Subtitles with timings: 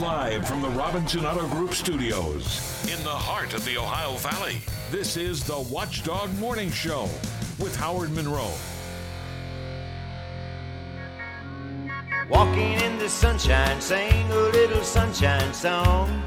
[0.00, 4.62] Live from the Robinson Auto Group studios in the heart of the Ohio Valley.
[4.90, 7.02] This is the Watchdog Morning Show
[7.58, 8.50] with Howard Monroe.
[12.30, 16.22] Walking in the sunshine, sing a little sunshine song.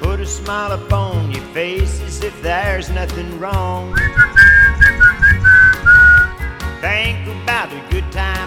[0.00, 3.96] Put a smile upon your face as if there's nothing wrong.
[6.80, 8.39] Think about the good time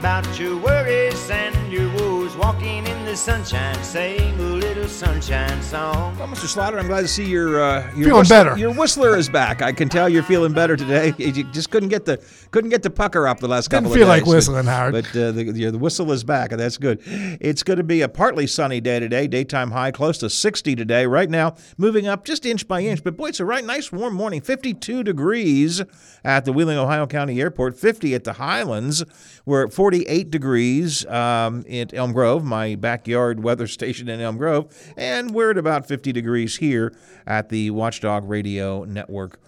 [0.00, 2.29] about your worries and your woes.
[2.40, 6.16] Walking in the sunshine, sing a little sunshine song.
[6.18, 6.46] Well, Mr.
[6.46, 8.56] Slaughter, I'm glad to see your uh, your Feeling better.
[8.56, 9.60] Your whistler is back.
[9.60, 11.12] I can tell you're feeling better today.
[11.18, 12.16] You just couldn't get the
[12.50, 14.34] couldn't get the pucker up the last Didn't couple feel of like days.
[14.34, 14.92] whistling, Howard.
[14.92, 17.02] But uh, the, the the whistle is back, and that's good.
[17.04, 19.26] It's going to be a partly sunny day today.
[19.26, 21.04] Daytime high close to 60 today.
[21.06, 23.04] Right now, moving up just inch by inch.
[23.04, 24.40] But boy, it's a right nice warm morning.
[24.40, 25.82] 52 degrees
[26.24, 27.76] at the Wheeling, Ohio County Airport.
[27.78, 29.04] 50 at the Highlands.
[29.44, 34.72] We're at 48 degrees um, at Elm Grove, my backyard weather station in Elm Grove,
[34.96, 36.94] and we're at about 50 degrees here
[37.26, 39.40] at the Watchdog Radio Network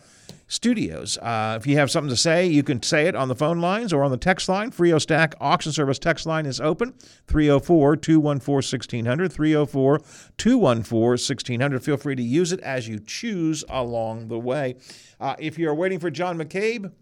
[0.52, 1.16] studios.
[1.18, 3.92] Uh, if you have something to say, you can say it on the phone lines
[3.92, 4.70] or on the text line.
[4.70, 6.92] Frio Stack Auction Service text line is open
[7.26, 9.32] 304 214 1600.
[9.32, 9.98] 304
[10.36, 11.82] 214 1600.
[11.82, 14.76] Feel free to use it as you choose along the way.
[15.18, 16.92] Uh, if you're waiting for John McCabe,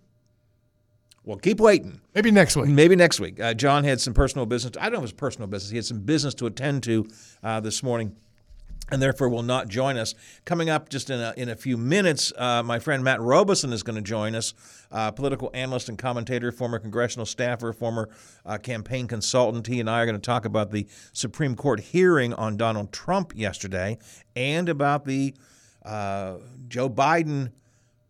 [1.24, 2.00] well, keep waiting.
[2.14, 2.68] Maybe next week.
[2.68, 3.38] Maybe next week.
[3.40, 4.72] Uh, John had some personal business.
[4.78, 5.70] I don't know if it was personal business.
[5.70, 7.06] He had some business to attend to
[7.42, 8.16] uh, this morning.
[8.92, 10.16] And therefore, will not join us.
[10.44, 13.84] Coming up just in a, in a few minutes, uh, my friend Matt Robison is
[13.84, 14.52] going to join us,
[14.90, 18.08] uh, political analyst and commentator, former congressional staffer, former
[18.44, 19.68] uh, campaign consultant.
[19.68, 23.32] He and I are going to talk about the Supreme Court hearing on Donald Trump
[23.36, 23.96] yesterday
[24.34, 25.34] and about the
[25.84, 27.52] uh, Joe Biden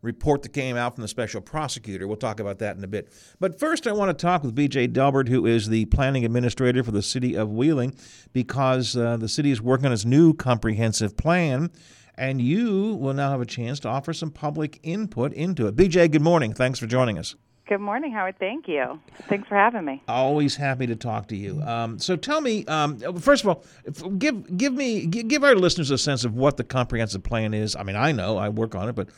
[0.02, 2.06] report that came out from the special prosecutor.
[2.06, 3.08] We'll talk about that in a bit.
[3.38, 6.92] But first, I want to talk with BJ Delbert, who is the planning administrator for
[6.92, 7.94] the city of Wheeling,
[8.32, 11.70] because uh, the city is working on its new comprehensive plan,
[12.16, 15.76] and you will now have a chance to offer some public input into it.
[15.76, 16.54] BJ, good morning.
[16.54, 17.34] Thanks for joining us.
[17.70, 18.36] Good morning, Howard.
[18.40, 18.98] Thank you.
[19.28, 20.02] Thanks for having me.
[20.08, 21.62] Always happy to talk to you.
[21.62, 25.98] Um, so tell me, um, first of all, give give me give our listeners a
[25.98, 27.76] sense of what the comprehensive plan is.
[27.76, 29.10] I mean, I know I work on it, but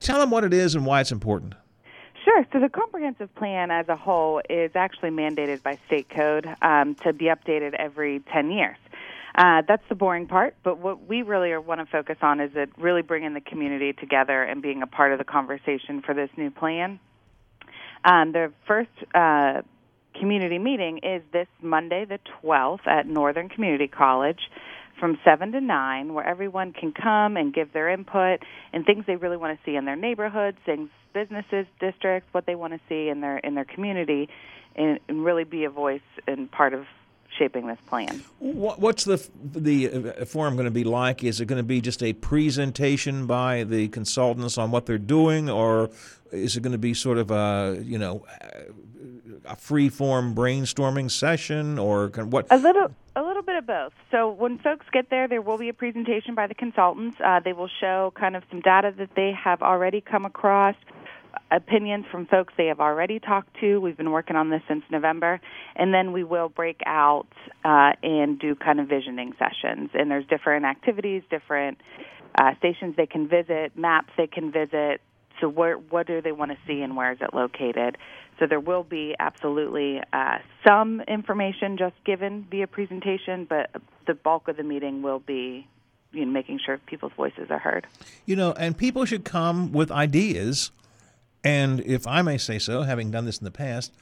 [0.00, 1.54] tell them what it is and why it's important.
[2.24, 2.44] Sure.
[2.52, 7.12] So the comprehensive plan as a whole is actually mandated by state code um, to
[7.12, 8.76] be updated every 10 years.
[9.34, 12.68] Uh, that's the boring part, but what we really want to focus on is it
[12.76, 16.50] really bringing the community together and being a part of the conversation for this new
[16.50, 16.98] plan.
[18.04, 19.62] Um, the first uh,
[20.18, 24.40] community meeting is this Monday, the 12th, at Northern Community College
[25.00, 28.40] from 7 to 9, where everyone can come and give their input
[28.72, 32.54] and things they really want to see in their neighborhoods, things, businesses, districts, what they
[32.54, 34.28] want to see in their, in their community,
[34.76, 36.84] and, and really be a voice and part of
[37.38, 38.22] shaping this plan.
[38.38, 41.24] What, what's the the uh, forum going to be like?
[41.24, 45.48] Is it going to be just a presentation by the consultants on what they're doing,
[45.48, 45.90] or
[46.32, 48.26] is it going to be sort of a you know
[49.44, 52.46] a free form brainstorming session, or what?
[52.50, 52.94] A little, a little bit
[53.60, 53.92] of both.
[54.10, 57.16] So when folks get there, there will be a presentation by the consultants.
[57.24, 60.74] Uh, they will show kind of some data that they have already come across,
[61.50, 63.80] opinions from folks they have already talked to.
[63.80, 65.40] We've been working on this since November,
[65.76, 67.28] and then we will break out
[67.64, 69.90] uh, and do kind of visioning sessions.
[69.94, 71.78] And there's different activities, different
[72.34, 75.00] uh, stations they can visit, maps they can visit.
[75.40, 77.96] So where, what do they want to see, and where is it located?
[78.38, 83.70] So there will be absolutely uh, some information just given via presentation, but
[84.06, 85.66] the bulk of the meeting will be
[86.12, 87.86] you know, making sure people's voices are heard.
[88.26, 90.70] You know, and people should come with ideas.
[91.44, 93.92] And if I may say so, having done this in the past,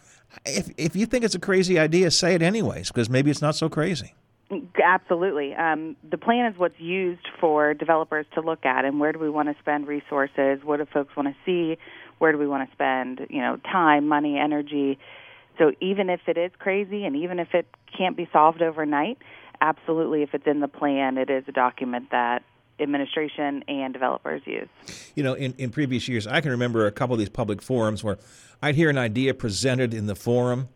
[0.45, 3.55] if if you think it's a crazy idea, say it anyways, because maybe it's not
[3.55, 4.15] so crazy.
[4.83, 5.55] Absolutely.
[5.55, 9.29] Um, the plan is what's used for developers to look at, and where do we
[9.29, 10.61] want to spend resources?
[10.65, 11.79] What do folks want to see?
[12.19, 14.99] Where do we want to spend, you know, time, money, energy?
[15.59, 19.19] So even if it is crazy, and even if it can't be solved overnight,
[19.61, 22.43] absolutely, if it's in the plan, it is a document that
[22.81, 24.69] administration and developers use.
[25.15, 28.05] You know, in, in previous years, I can remember a couple of these public forums
[28.05, 28.19] where
[28.63, 30.69] I'd hear an idea presented in the forum,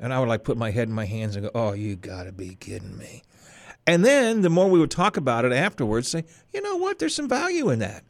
[0.00, 2.24] and I would like put my head in my hands and go, "Oh, you got
[2.24, 3.22] to be kidding me!"
[3.86, 6.98] And then the more we would talk about it afterwards, say, "You know what?
[6.98, 8.02] There's some value in that.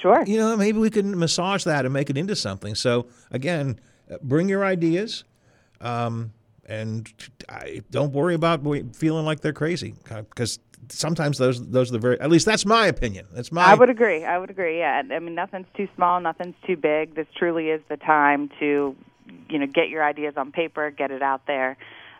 [0.00, 0.22] Sure.
[0.24, 3.80] You know, maybe we can massage that and make it into something." So again,
[4.10, 5.24] uh, bring your ideas.
[5.80, 6.32] Um,
[6.66, 7.10] and
[7.48, 8.62] I, don't worry about
[8.94, 10.58] feeling like they're crazy because
[10.90, 13.26] sometimes those those are the very at least that's my opinion.
[13.32, 13.64] That's my.
[13.64, 14.24] I would agree.
[14.24, 14.78] I would agree.
[14.78, 17.14] Yeah, I mean, nothing's too small, nothing's too big.
[17.14, 18.94] This truly is the time to
[19.48, 21.76] you know, get your ideas on paper, get it out there.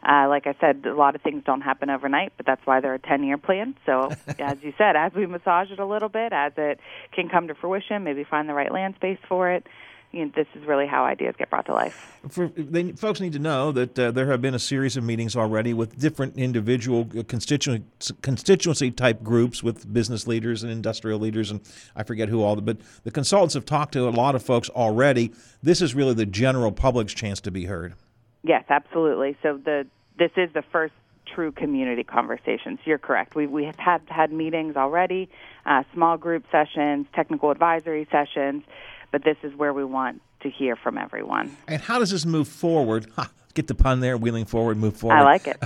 [0.07, 2.95] Uh, like I said, a lot of things don't happen overnight, but that's why they're
[2.95, 3.75] a 10 year plan.
[3.85, 6.79] So, as you said, as we massage it a little bit, as it
[7.13, 9.67] can come to fruition, maybe find the right land space for it,
[10.13, 12.19] you know, this is really how ideas get brought to life.
[12.31, 15.37] For, they, folks need to know that uh, there have been a series of meetings
[15.37, 17.85] already with different individual constituency,
[18.23, 21.61] constituency type groups with business leaders and industrial leaders, and
[21.95, 22.57] I forget who all.
[22.57, 25.33] The, but the consultants have talked to a lot of folks already.
[25.63, 27.95] This is really the general public's chance to be heard.
[28.43, 29.37] Yes, absolutely.
[29.43, 29.87] So the
[30.19, 30.95] this is the first
[31.27, 32.79] true community conversations.
[32.85, 33.35] You're correct.
[33.35, 35.29] We we have had had meetings already,
[35.67, 38.65] uh, small group sessions, technical advisory sessions
[39.11, 41.57] but this is where we want to hear from everyone.
[41.67, 43.07] And how does this move forward?
[43.17, 45.17] Ha, get the pun there, wheeling forward, move forward.
[45.17, 45.57] I like it.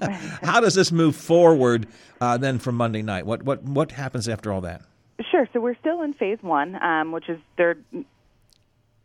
[0.42, 1.88] how does this move forward
[2.20, 3.26] uh, then from Monday night?
[3.26, 4.82] What what what happens after all that?
[5.30, 5.48] Sure.
[5.52, 7.76] So we're still in phase one, um, which is they're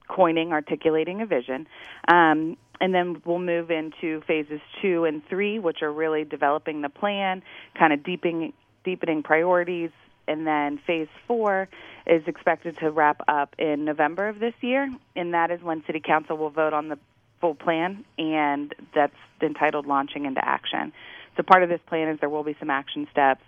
[0.08, 1.68] coining, articulating a vision.
[2.08, 6.90] Um, and then we'll move into phases two and three, which are really developing the
[6.90, 7.44] plan,
[7.78, 8.54] kind of deepening,
[8.84, 9.90] deepening priorities,
[10.28, 11.68] and then phase four
[12.06, 16.00] is expected to wrap up in November of this year, and that is when City
[16.00, 16.98] Council will vote on the
[17.40, 20.92] full plan, and that's entitled Launching into Action.
[21.36, 23.44] So part of this plan is there will be some action steps.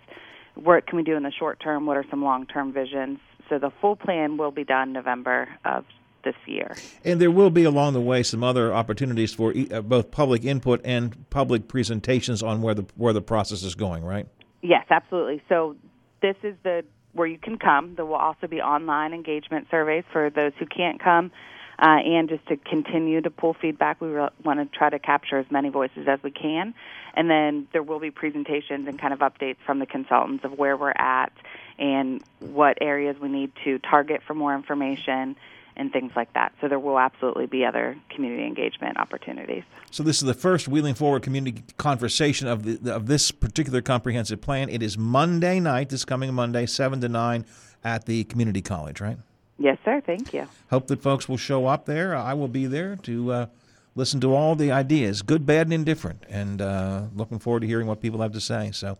[0.54, 1.86] What can we do in the short term?
[1.86, 3.18] What are some long term visions?
[3.48, 5.84] So the full plan will be done November of
[6.22, 6.76] this year.
[7.04, 10.80] And there will be along the way some other opportunities for uh, both public input
[10.84, 14.26] and public presentations on where the where the process is going, right?
[14.62, 15.42] Yes, absolutely.
[15.48, 15.76] So
[16.20, 17.94] this is the where you can come.
[17.96, 21.32] There will also be online engagement surveys for those who can't come.
[21.78, 25.38] Uh, and just to continue to pull feedback, we re- want to try to capture
[25.38, 26.74] as many voices as we can.
[27.14, 30.76] And then there will be presentations and kind of updates from the consultants of where
[30.76, 31.32] we're at
[31.78, 35.36] and what areas we need to target for more information
[35.76, 36.52] and things like that.
[36.60, 39.64] So there will absolutely be other community engagement opportunities.
[39.90, 44.40] So this is the first Wheeling Forward community conversation of the of this particular comprehensive
[44.40, 44.68] plan.
[44.68, 47.46] It is Monday night, this coming Monday, seven to nine,
[47.84, 49.18] at the community college, right?
[49.58, 50.00] Yes, sir.
[50.04, 50.48] Thank you.
[50.70, 52.16] Hope that folks will show up there.
[52.16, 53.46] I will be there to uh,
[53.94, 57.86] listen to all the ideas, good, bad, and indifferent, and uh, looking forward to hearing
[57.86, 58.70] what people have to say.
[58.72, 58.96] So,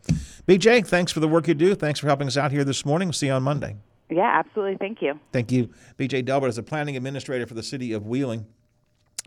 [0.47, 1.75] BJ, thanks for the work you do.
[1.75, 3.09] Thanks for helping us out here this morning.
[3.09, 3.77] We'll see you on Monday.
[4.11, 4.77] Yeah, absolutely.
[4.77, 5.19] Thank you.
[5.33, 5.71] Thank you.
[5.99, 8.47] BJ Delbert is a planning administrator for the city of Wheeling.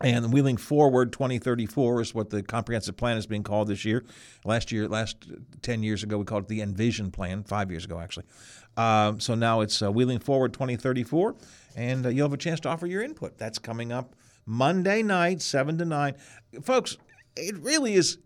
[0.02, 4.04] And Wheeling Forward 2034 is what the comprehensive plan is being called this year.
[4.44, 5.18] Last year, last
[5.62, 8.26] 10 years ago, we called it the Envision Plan, five years ago, actually.
[8.76, 11.36] Um, so now it's uh, Wheeling Forward 2034,
[11.76, 13.38] and uh, you'll have a chance to offer your input.
[13.38, 14.16] That's coming up
[14.48, 16.16] Monday night, 7 to 9.
[16.64, 16.98] Folks,
[17.36, 18.18] it really is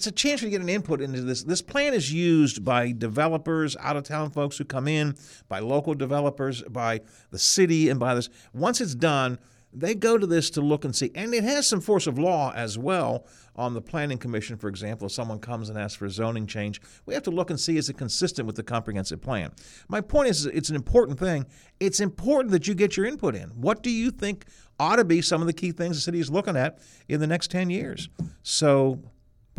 [0.00, 1.42] it's a chance for you to get an input into this.
[1.42, 5.14] This plan is used by developers, out of town folks who come in,
[5.46, 8.30] by local developers, by the city, and by this.
[8.54, 9.38] Once it's done,
[9.74, 11.10] they go to this to look and see.
[11.14, 15.04] And it has some force of law as well on the Planning Commission, for example.
[15.04, 17.76] If someone comes and asks for a zoning change, we have to look and see
[17.76, 19.52] is it consistent with the comprehensive plan.
[19.88, 21.44] My point is, it's an important thing.
[21.78, 23.50] It's important that you get your input in.
[23.50, 24.46] What do you think
[24.78, 27.26] ought to be some of the key things the city is looking at in the
[27.26, 28.08] next 10 years?
[28.42, 28.98] So,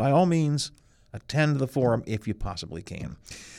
[0.02, 0.72] by all means,
[1.12, 3.16] attend the forum if you possibly can.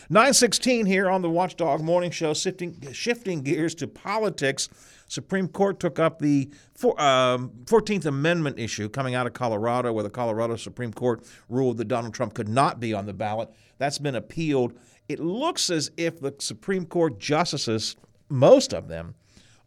[0.10, 4.68] 916 here on the Watchdog Morning Show, shifting, shifting gears to politics.
[5.08, 10.04] Supreme Court took up the four, um, 14th Amendment issue coming out of Colorado, where
[10.04, 13.50] the Colorado Supreme Court ruled that Donald Trump could not be on the ballot.
[13.78, 14.78] That's been appealed.
[15.08, 17.96] It looks as if the Supreme Court justices,
[18.28, 19.16] most of them,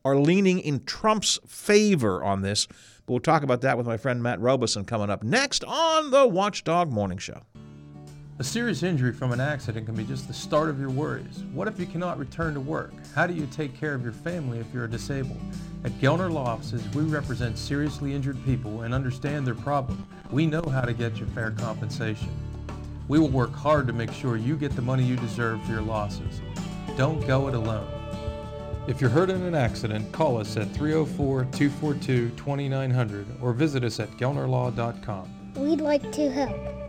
[0.05, 2.69] are leaning in Trump's favor on this.
[3.07, 6.27] But we'll talk about that with my friend Matt Robison coming up next on the
[6.27, 7.41] Watchdog Morning Show.
[8.39, 11.45] A serious injury from an accident can be just the start of your worries.
[11.55, 12.93] What if you cannot return to work?
[13.15, 15.41] How do you take care of your family if you're disabled?
[15.85, 20.07] At Gelner Law Offices, we represent seriously injured people and understand their problem.
[20.31, 22.29] We know how to get you fair compensation.
[23.09, 25.81] We will work hard to make sure you get the money you deserve for your
[25.81, 26.41] losses.
[26.97, 28.06] Don't go it alone.
[28.89, 33.99] If you're hurt in an accident, call us at 304 242 2900 or visit us
[33.99, 35.29] at gelnerlaw.com.
[35.57, 36.86] We'd like to help.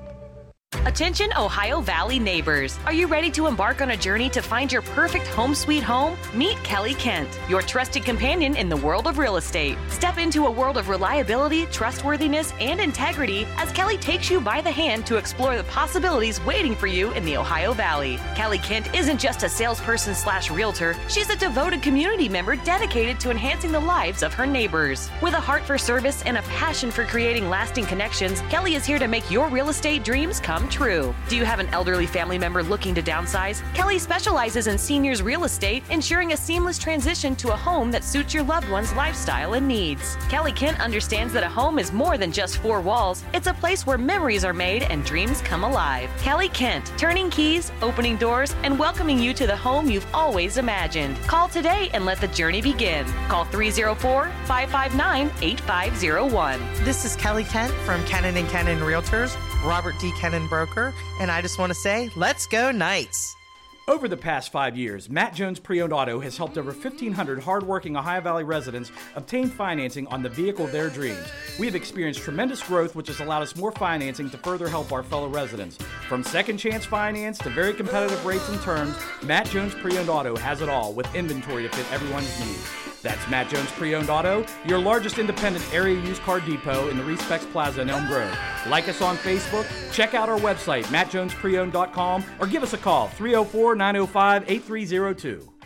[0.85, 2.79] Attention Ohio Valley neighbors.
[2.85, 6.17] Are you ready to embark on a journey to find your perfect home sweet home?
[6.33, 9.77] Meet Kelly Kent, your trusted companion in the world of real estate.
[9.89, 14.71] Step into a world of reliability, trustworthiness, and integrity as Kelly takes you by the
[14.71, 18.17] hand to explore the possibilities waiting for you in the Ohio Valley.
[18.35, 23.31] Kelly Kent isn't just a salesperson slash realtor, she's a devoted community member dedicated to
[23.31, 25.09] enhancing the lives of her neighbors.
[25.21, 28.99] With a heart for service and a passion for creating lasting connections, Kelly is here
[28.99, 31.15] to make your real estate dreams come true.
[31.29, 33.61] Do you have an elderly family member looking to downsize?
[33.73, 38.33] Kelly specializes in seniors real estate, ensuring a seamless transition to a home that suits
[38.33, 40.17] your loved one's lifestyle and needs.
[40.29, 43.85] Kelly Kent understands that a home is more than just four walls, it's a place
[43.85, 46.09] where memories are made and dreams come alive.
[46.19, 51.17] Kelly Kent, turning keys, opening doors, and welcoming you to the home you've always imagined.
[51.23, 53.05] Call today and let the journey begin.
[53.27, 56.59] Call 304 559 8501.
[56.83, 60.11] This is Kelly Kent from Kennan and Kennan Realtors, Robert D.
[60.13, 63.35] Kennan Broker, and I just want to say, let's go Knights.
[63.89, 67.95] Over the past five years, Matt Jones Pre Owned Auto has helped over 1,500 hardworking
[67.95, 71.25] Ohio Valley residents obtain financing on the vehicle of their dreams.
[71.57, 75.03] We have experienced tremendous growth, which has allowed us more financing to further help our
[75.03, 75.77] fellow residents.
[76.09, 80.35] From second chance finance to very competitive rates and terms, Matt Jones Pre Owned Auto
[80.35, 82.86] has it all with inventory to fit everyone's needs.
[83.07, 87.03] That's Matt Jones Pre Owned Auto, your largest independent area used car depot in the
[87.03, 88.37] Respecs Plaza in Elm Grove.
[88.67, 93.75] Like us on Facebook, check out our website, mattjonespreowned.com, or give us a call, 304
[93.75, 95.56] 905 8302.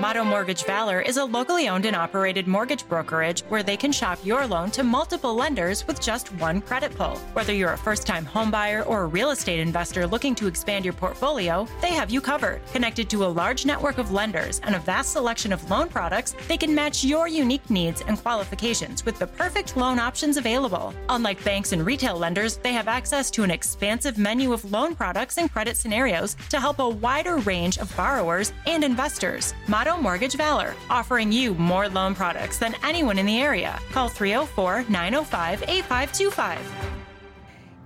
[0.00, 4.18] Motto Mortgage Valor is a locally owned and operated mortgage brokerage where they can shop
[4.24, 7.16] your loan to multiple lenders with just one credit pull.
[7.34, 10.94] Whether you're a first time homebuyer or a real estate investor looking to expand your
[10.94, 12.60] portfolio, they have you covered.
[12.72, 16.56] Connected to a large network of lenders and a vast selection of loan products, they
[16.56, 20.94] can match your unique needs and qualifications with the perfect loan options available.
[21.10, 25.36] Unlike banks and retail lenders, they have access to an expansive menu of loan products
[25.36, 29.52] and credit scenarios to help a wider range of borrowers and investors.
[29.74, 33.80] Motto Mortgage Valor, offering you more loan products than anyone in the area.
[33.90, 36.60] Call 304 905 8525.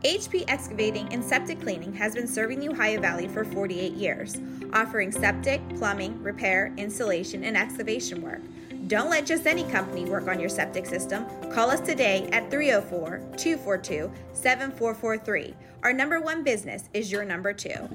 [0.05, 4.37] HP Excavating and Septic Cleaning has been serving the Ohio Valley for 48 years,
[4.75, 8.43] offering septic, plumbing, repair, installation, and excavation work.
[8.87, 11.25] Don't let just any company work on your septic system.
[11.51, 15.55] Call us today at 304 242 7443.
[15.83, 17.89] Our number one business is your number two.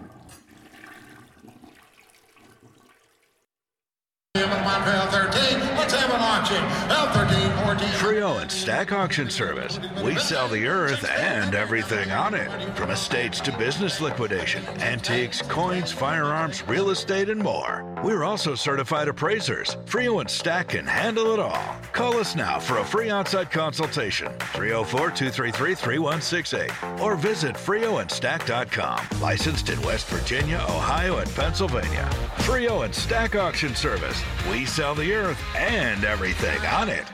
[5.83, 6.63] Let's have an auction.
[6.89, 7.89] L13, 14.
[7.99, 9.79] Frio and Stack Auction Service.
[10.03, 12.49] We sell the earth and everything on it.
[12.75, 17.85] From estates to business liquidation, antiques, coins, firearms, real estate, and more.
[18.03, 19.77] We're also certified appraisers.
[19.85, 21.75] Frio and Stack can handle it all.
[21.91, 24.31] Call us now for a free on-site consultation.
[24.39, 29.21] 304-233-3168 or visit frioandstack.com.
[29.21, 32.09] Licensed in West Virginia, Ohio, and Pennsylvania.
[32.39, 34.23] Frio and Stack Auction Service.
[34.49, 37.05] We sell the earth and everything on it.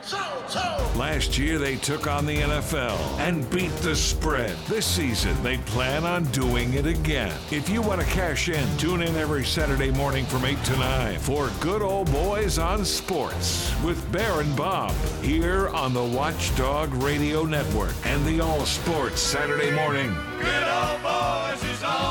[0.95, 4.57] Last year, they took on the NFL and beat the spread.
[4.67, 7.35] This season, they plan on doing it again.
[7.51, 11.19] If you want to cash in, tune in every Saturday morning from 8 to 9
[11.19, 17.43] for Good Old Boys on Sports with Bear and Bob here on the Watchdog Radio
[17.43, 20.15] Network and the All Sports Saturday morning.
[20.39, 22.08] Good old boys is all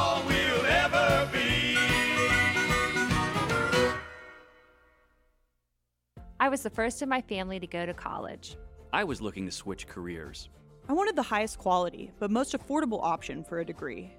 [6.49, 8.57] I was the first in my family to go to college.
[8.91, 10.49] I was looking to switch careers.
[10.89, 14.15] I wanted the highest quality, but most affordable option for a degree.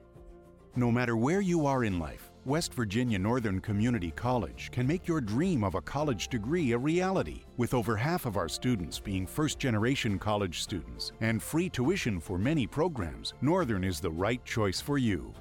[0.75, 5.21] No matter where you are in life, West Virginia Northern Community College can make your
[5.21, 7.45] dream of a college degree a reality.
[7.57, 12.37] With over half of our students being first generation college students and free tuition for
[12.37, 15.33] many programs, Northern is the right choice for you.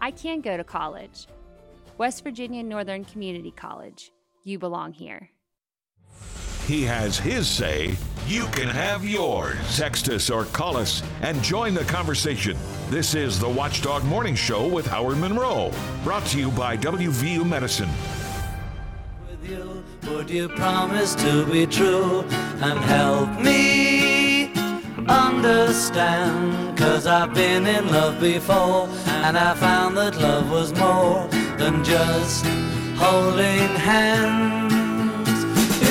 [0.00, 1.28] I can go to college.
[1.96, 4.12] West Virginia Northern Community College.
[4.44, 5.30] You belong here.
[6.68, 7.96] He has his say.
[8.26, 9.56] You can have yours.
[9.74, 12.58] Text us or call us and join the conversation.
[12.90, 15.72] This is the Watchdog Morning Show with Howard Monroe.
[16.04, 17.88] Brought to you by WVU Medicine.
[20.08, 22.20] Would you promise to be true
[22.60, 24.52] and help me
[25.08, 26.76] understand?
[26.76, 32.44] Cause I've been in love before and I found that love was more than just
[32.98, 34.68] holding hands.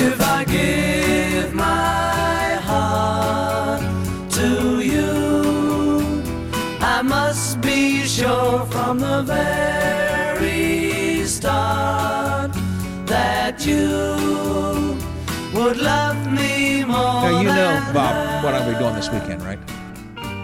[0.00, 3.82] If I give my heart
[4.34, 6.22] to you,
[6.80, 12.52] I must be sure from the very start
[13.06, 14.96] that you
[15.52, 16.94] would love me more.
[16.94, 19.58] Now, you know, Bob, what I'll be doing this weekend, right?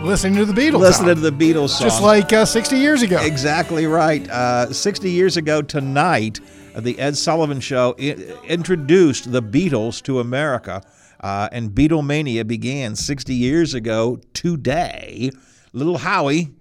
[0.05, 0.81] Listening to the Beatles.
[0.81, 1.23] Listening Howard.
[1.25, 1.87] to the Beatles song.
[1.89, 3.19] Just like uh, 60 years ago.
[3.23, 4.29] Exactly right.
[4.29, 6.41] Uh, 60 years ago tonight,
[6.77, 10.83] the Ed Sullivan Show I- introduced the Beatles to America,
[11.21, 15.31] uh, and Beatlemania began 60 years ago today.
[15.73, 16.55] Little Howie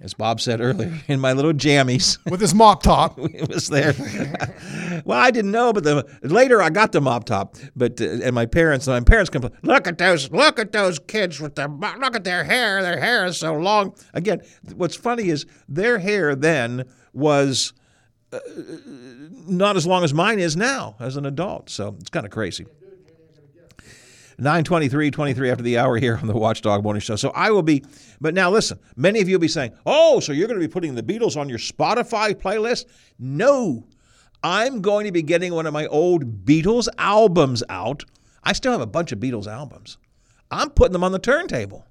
[0.00, 2.18] as Bob said earlier, in my little jammies.
[2.30, 3.18] With his mop top.
[3.18, 3.94] it was there.
[5.04, 7.56] well, I didn't know, but the later I got the mop top.
[7.76, 11.40] But uh, and my parents, my parents complained, look at those, look at those kids
[11.40, 12.82] with their, look at their hair.
[12.82, 13.94] Their hair is so long.
[14.14, 14.42] Again,
[14.74, 17.72] what's funny is their hair then was
[18.32, 18.38] uh,
[19.46, 21.70] not as long as mine is now as an adult.
[21.70, 22.66] So it's kind of crazy.
[24.38, 27.16] 923, 23 after the hour here on the Watchdog Morning Show.
[27.16, 27.84] So I will be,
[28.20, 30.72] but now listen, many of you will be saying, oh, so you're going to be
[30.72, 32.86] putting the Beatles on your Spotify playlist?
[33.18, 33.86] No.
[34.42, 38.04] I'm going to be getting one of my old Beatles albums out.
[38.42, 39.98] I still have a bunch of Beatles albums.
[40.50, 41.86] I'm putting them on the turntable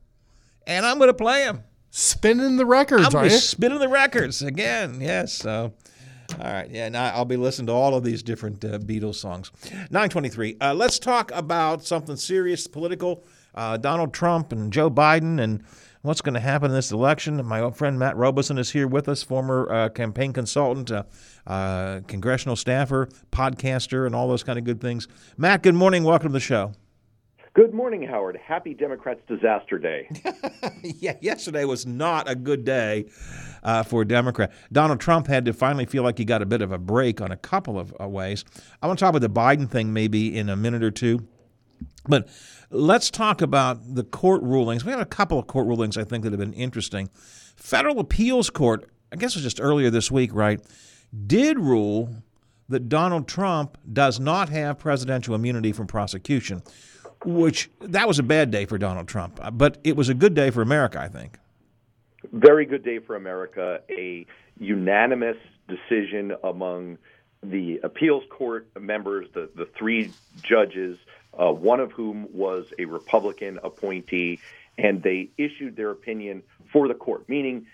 [0.68, 1.64] and I'm going to play them.
[1.90, 3.32] Spinning the records, I'm are you?
[3.32, 5.02] spinning the records again.
[5.02, 5.34] Yes.
[5.34, 5.74] So
[6.40, 9.52] all right, yeah, I'll be listening to all of these different uh, Beatles songs.
[9.72, 10.58] 923.
[10.62, 13.24] Uh, let's talk about something serious, political.
[13.54, 15.64] Uh, Donald Trump and Joe Biden and
[16.02, 17.46] what's going to happen in this election.
[17.46, 21.04] My old friend Matt Robison is here with us, former uh, campaign consultant, uh,
[21.46, 25.08] uh, congressional staffer, podcaster, and all those kind of good things.
[25.38, 26.04] Matt, good morning.
[26.04, 26.74] Welcome to the show.
[27.54, 28.38] Good morning, Howard.
[28.38, 30.10] Happy Democrats Disaster Day.
[30.84, 33.08] yeah, yesterday was not a good day
[33.62, 34.54] uh, for a Democrat.
[34.72, 37.30] Donald Trump had to finally feel like he got a bit of a break on
[37.30, 38.46] a couple of uh, ways.
[38.82, 41.28] I want to talk about the Biden thing maybe in a minute or two.
[42.08, 42.30] But
[42.70, 44.86] let's talk about the court rulings.
[44.86, 47.10] We have a couple of court rulings I think that have been interesting.
[47.58, 50.62] Federal Appeals Court, I guess it was just earlier this week, right,
[51.28, 52.16] did rule
[52.70, 56.64] that Donald Trump does not have presidential immunity from prosecution
[57.26, 60.34] which that was a bad day for Donald Trump, uh, but it was a good
[60.34, 61.38] day for America, I think.
[62.32, 63.82] Very good day for America.
[63.90, 64.26] A
[64.60, 65.38] unanimous
[65.68, 66.98] decision among
[67.44, 70.12] the appeals court members, the, the three
[70.44, 70.98] judges,
[71.34, 74.40] uh, one of whom was a Republican appointee,
[74.78, 77.66] and they issued their opinion for the court, meaning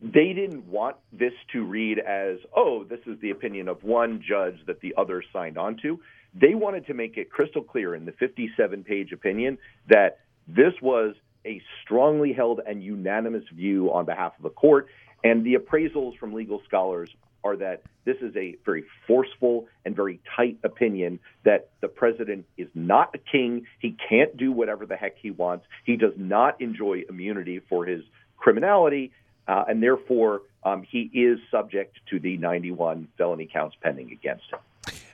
[0.00, 4.56] they didn't want this to read as, oh, this is the opinion of one judge
[4.66, 6.00] that the others signed on to.
[6.34, 9.58] They wanted to make it crystal clear in the 57 page opinion
[9.88, 14.88] that this was a strongly held and unanimous view on behalf of the court.
[15.24, 17.10] And the appraisals from legal scholars
[17.42, 22.68] are that this is a very forceful and very tight opinion that the president is
[22.74, 23.66] not a king.
[23.78, 25.66] He can't do whatever the heck he wants.
[25.84, 28.02] He does not enjoy immunity for his
[28.36, 29.12] criminality.
[29.48, 34.60] Uh, and therefore, um, he is subject to the 91 felony counts pending against him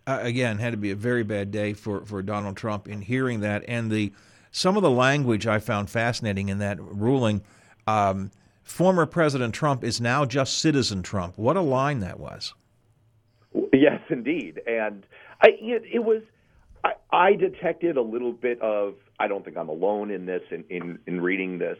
[0.06, 3.64] again had to be a very bad day for, for Donald Trump in hearing that
[3.66, 4.12] and the
[4.52, 7.42] some of the language I found fascinating in that ruling.
[7.86, 8.30] Um,
[8.62, 11.36] former President Trump is now just citizen Trump.
[11.36, 12.54] What a line that was.
[13.72, 15.04] Yes, indeed, and
[15.42, 16.22] I, it, it was.
[16.84, 18.94] I, I detected a little bit of.
[19.18, 20.42] I don't think I'm alone in this.
[20.50, 21.78] In, in in reading this,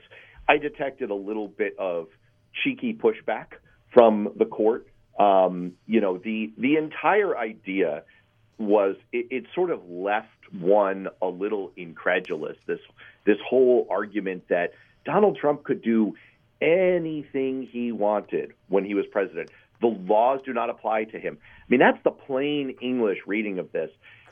[0.48, 2.08] I detected a little bit of
[2.62, 3.46] cheeky pushback
[3.92, 4.86] from the court.
[5.18, 8.04] Um, you know, the the entire idea
[8.58, 12.56] was it, it sort of left one a little incredulous.
[12.66, 12.80] This
[13.24, 14.72] this whole argument that
[15.04, 16.14] Donald Trump could do
[16.60, 19.50] anything he wanted when he was president.
[19.80, 21.38] The laws do not apply to him.
[21.42, 23.90] I mean, that's the plain English reading of this.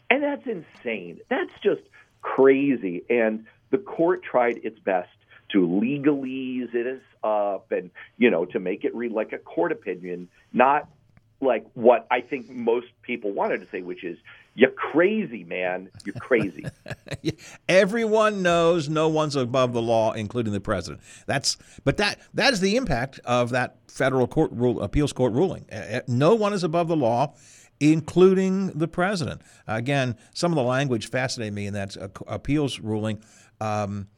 [0.09, 1.21] And that's insane.
[1.29, 1.83] That's just
[2.23, 3.05] crazy.
[3.11, 5.09] And the court tried its best
[5.53, 9.73] to legalese it up uh, and, you know, to make it read like a court
[9.73, 10.89] opinion, not
[11.41, 14.19] like what I think most people wanted to say, which is,
[14.55, 15.91] "You're crazy, man.
[16.05, 16.65] You're crazy."
[17.69, 21.03] Everyone knows no one's above the law, including the president.
[21.27, 25.67] That's but that that is the impact of that federal court rule, appeals court ruling.
[26.09, 27.35] No one is above the law,
[27.81, 29.43] including the president.
[29.67, 33.23] Again, some of the language fascinated me in that appeals ruling,
[33.61, 34.09] um,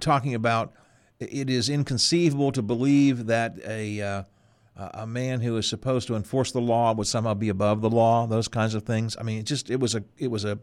[0.00, 0.72] talking about
[1.18, 4.22] it is inconceivable to believe that a uh,
[4.76, 8.26] a man who is supposed to enforce the law would somehow be above the law.
[8.26, 9.16] Those kinds of things.
[9.18, 10.58] I mean, it just it was a it was a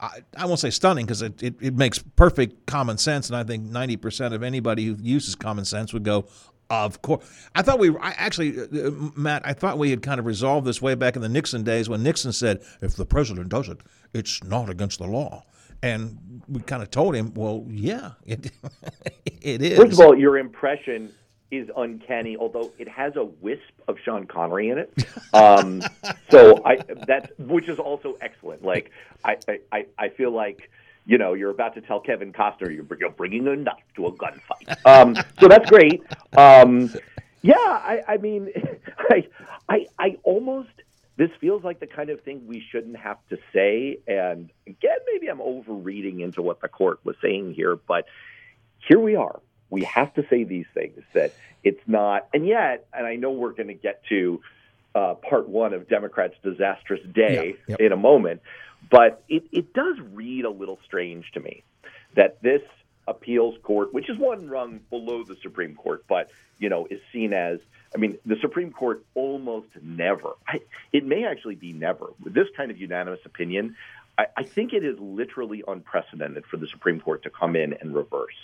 [0.00, 3.44] I, I won't say stunning because it, it, it makes perfect common sense, and I
[3.44, 6.26] think ninety percent of anybody who uses common sense would go,
[6.70, 7.24] of course.
[7.54, 9.42] I thought we I actually, uh, uh, Matt.
[9.44, 12.02] I thought we had kind of resolved this way back in the Nixon days when
[12.02, 13.78] Nixon said, "If the president does it,
[14.14, 15.44] it's not against the law."
[15.82, 18.52] And we kind of told him, "Well, yeah, it
[19.42, 21.12] it is." First of all, your impression
[21.50, 25.06] is uncanny, although it has a wisp of Sean Connery in it.
[25.32, 25.82] Um,
[26.30, 28.62] so I that which is also excellent.
[28.62, 28.90] Like
[29.24, 29.36] I,
[29.72, 30.70] I I feel like
[31.06, 34.12] you know you're about to tell Kevin Costner you're, you're bringing a knife to a
[34.12, 34.86] gunfight.
[34.86, 36.02] Um, so that's great.
[36.36, 36.92] Um,
[37.42, 38.50] yeah, I, I mean,
[39.10, 39.26] I
[39.68, 40.70] I I almost
[41.16, 43.98] this feels like the kind of thing we shouldn't have to say.
[44.06, 48.06] And again, maybe I'm overreading into what the court was saying here, but
[48.86, 53.06] here we are we have to say these things that it's not, and yet, and
[53.06, 54.40] I know we're going to get to
[54.94, 57.80] uh, part one of Democrats' disastrous day Yeah, yep.
[57.80, 58.40] in a moment,
[58.90, 61.62] but it, it does read a little strange to me
[62.14, 62.62] that this
[63.06, 67.32] appeals court, which is one rung below the Supreme Court, but you know is seen
[67.32, 67.58] as,
[67.94, 70.32] I mean, the Supreme Court almost never.
[70.46, 70.60] I,
[70.92, 73.76] it may actually be never with this kind of unanimous opinion.
[74.18, 77.94] I, I think it is literally unprecedented for the Supreme Court to come in and
[77.94, 78.34] reverse.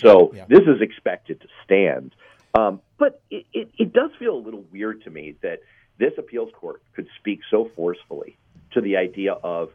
[0.00, 0.46] So yeah.
[0.48, 2.14] this is expected to stand.
[2.54, 5.60] Um, but it, it, it does feel a little weird to me that
[5.98, 8.36] this appeals court could speak so forcefully
[8.72, 9.70] to the idea of,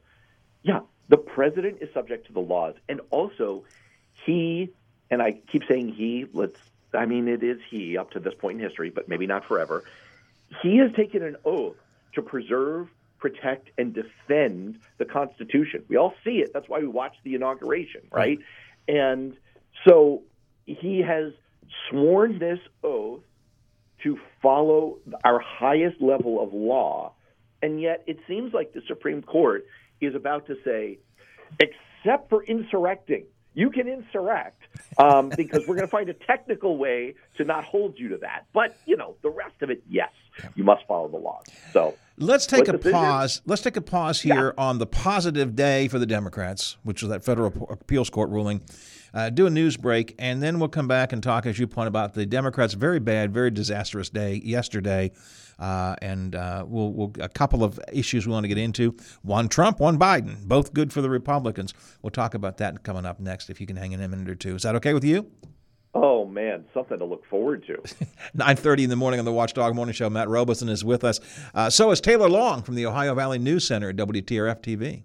[0.63, 3.63] yeah, the president is subject to the laws, and also
[4.25, 4.71] he,
[5.11, 6.59] and I keep saying he, let's,
[6.93, 9.83] I mean, it is he up to this point in history, but maybe not forever.
[10.61, 11.75] He has taken an oath
[12.15, 12.87] to preserve,
[13.23, 15.85] protect, and defend the Constitution.
[15.87, 16.51] We all see it.
[16.53, 18.37] That's why we watch the inauguration, right?
[18.85, 19.37] And
[19.87, 20.23] so
[20.65, 21.31] he has
[21.89, 23.21] sworn this oath
[24.03, 27.13] to follow our highest level of law.
[27.61, 29.67] And yet it seems like the Supreme Court
[30.01, 30.99] is about to say,
[31.61, 34.61] except for insurrecting, you can insurrect
[34.97, 38.47] um, because we're going to find a technical way to not hold you to that.
[38.51, 40.11] But, you know, the rest of it, yes,
[40.55, 41.45] you must follow the laws.
[41.71, 42.99] So Let's take what a decision?
[42.99, 43.41] pause.
[43.45, 47.23] Let's take a pause here on the positive day for the Democrats, which was that
[47.23, 48.61] federal appeals court ruling.
[49.13, 51.87] Uh, do a news break, and then we'll come back and talk, as you point
[51.87, 55.11] about the Democrats' very bad, very disastrous day yesterday,
[55.59, 58.95] uh, and uh, we'll, we'll a couple of issues we want to get into.
[59.21, 61.75] One Trump, one Biden, both good for the Republicans.
[62.01, 63.51] We'll talk about that coming up next.
[63.51, 65.31] If you can hang in a minute or two, is that okay with you?
[65.95, 67.77] Oh, man, something to look forward to.
[68.37, 70.09] 9.30 in the morning on the Watchdog Morning Show.
[70.09, 71.19] Matt Robison is with us.
[71.53, 75.03] Uh, so is Taylor Long from the Ohio Valley News Center at WTRF-TV.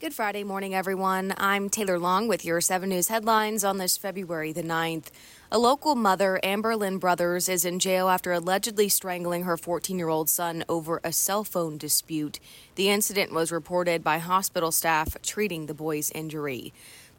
[0.00, 1.34] Good Friday morning, everyone.
[1.38, 5.06] I'm Taylor Long with your 7 News headlines on this February the 9th.
[5.50, 10.08] A local mother, Amber Lynn Brothers, is in jail after allegedly strangling her 14 year
[10.08, 12.38] old son over a cell phone dispute.
[12.74, 16.72] The incident was reported by hospital staff treating the boy's injury.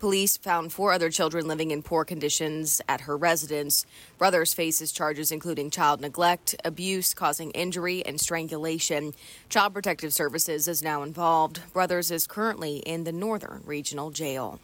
[0.06, 3.88] Police found four other children living in poor conditions at her residence.
[4.20, 9.16] Brothers faces charges including child neglect, abuse causing injury, and strangulation.
[9.50, 11.60] Child Protective Services is now involved.
[11.74, 14.60] Brothers is currently in the Northern Regional Jail.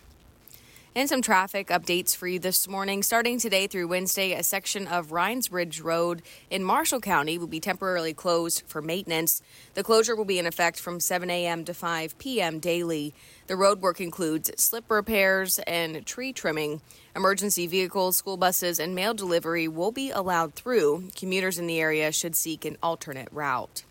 [0.94, 3.02] And some traffic updates for you this morning.
[3.02, 7.62] Starting today through Wednesday, a section of Rhines Ridge Road in Marshall County will be
[7.62, 9.42] temporarily closed for maintenance.
[9.74, 11.64] The closure will be in effect from 7 a.m.
[11.64, 12.60] to 5 p.m.
[12.60, 13.14] daily.
[13.48, 16.82] The road work includes slip repairs and tree trimming.
[17.16, 21.08] Emergency vehicles, school buses, and mail delivery will be allowed through.
[21.16, 23.86] Commuters in the area should seek an alternate route.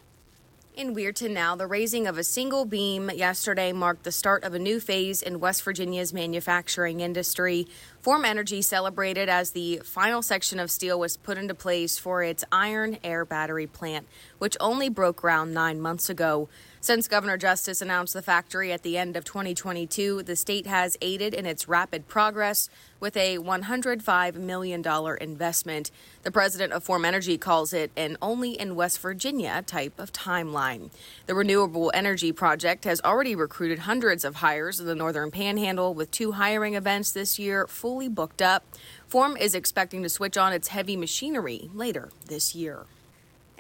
[0.81, 4.59] In Weirton now, the raising of a single beam yesterday marked the start of a
[4.59, 7.69] new phase in West Virginia's manufacturing industry.
[8.01, 12.45] Form Energy celebrated as the final section of steel was put into place for its
[12.51, 16.49] iron air battery plant, which only broke ground nine months ago.
[16.83, 21.35] Since Governor Justice announced the factory at the end of 2022, the state has aided
[21.35, 24.83] in its rapid progress with a $105 million
[25.21, 25.91] investment.
[26.23, 30.89] The president of Form Energy calls it an only in West Virginia type of timeline.
[31.27, 36.11] The renewable energy project has already recruited hundreds of hires in the Northern Panhandle with
[36.11, 38.65] two hiring events this year fully booked up.
[39.07, 42.87] Form is expecting to switch on its heavy machinery later this year.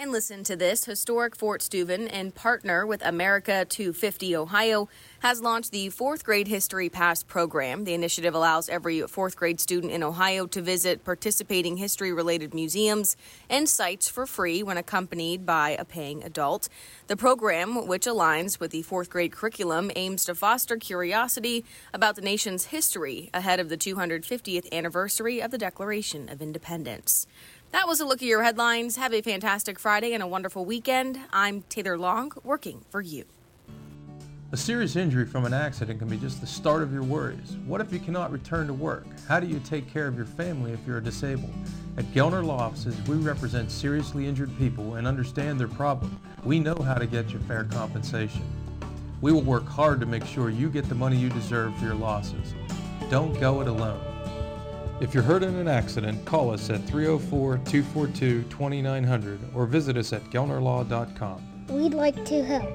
[0.00, 5.72] And listen to this historic Fort Steuben, in partner with America 250 Ohio, has launched
[5.72, 7.84] the fourth grade History Pass program.
[7.84, 13.14] The initiative allows every fourth grade student in Ohio to visit participating history related museums
[13.50, 16.70] and sites for free when accompanied by a paying adult.
[17.08, 22.22] The program, which aligns with the fourth grade curriculum, aims to foster curiosity about the
[22.22, 27.26] nation's history ahead of the 250th anniversary of the Declaration of Independence.
[27.72, 28.96] That was a look at your headlines.
[28.96, 31.20] Have a fantastic Friday and a wonderful weekend.
[31.32, 33.26] I'm Taylor Long, working for you.
[34.50, 37.56] A serious injury from an accident can be just the start of your worries.
[37.66, 39.06] What if you cannot return to work?
[39.28, 41.54] How do you take care of your family if you're disabled?
[41.96, 46.20] At Gelner Law Offices, we represent seriously injured people and understand their problem.
[46.42, 48.42] We know how to get you fair compensation.
[49.20, 51.94] We will work hard to make sure you get the money you deserve for your
[51.94, 52.52] losses.
[53.10, 54.00] Don't go it alone.
[55.00, 60.12] If you're hurt in an accident, call us at 304 242 2900 or visit us
[60.12, 61.66] at gelnerlaw.com.
[61.70, 62.68] We'd like to help.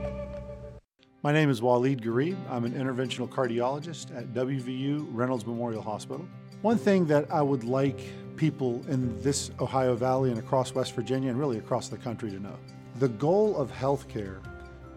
[1.21, 2.35] My name is Waleed Garib.
[2.49, 6.27] I'm an interventional cardiologist at WVU Reynolds Memorial Hospital.
[6.63, 7.99] One thing that I would like
[8.37, 12.39] people in this Ohio Valley and across West Virginia and really across the country to
[12.39, 12.57] know
[12.97, 14.39] the goal of healthcare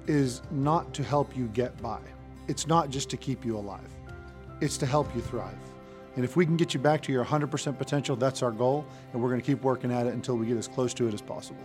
[0.06, 2.00] is not to help you get by,
[2.46, 3.90] it's not just to keep you alive,
[4.62, 5.58] it's to help you thrive.
[6.18, 8.85] And if we can get you back to your 100% potential, that's our goal.
[9.12, 11.14] And we're going to keep working at it until we get as close to it
[11.14, 11.62] as possible.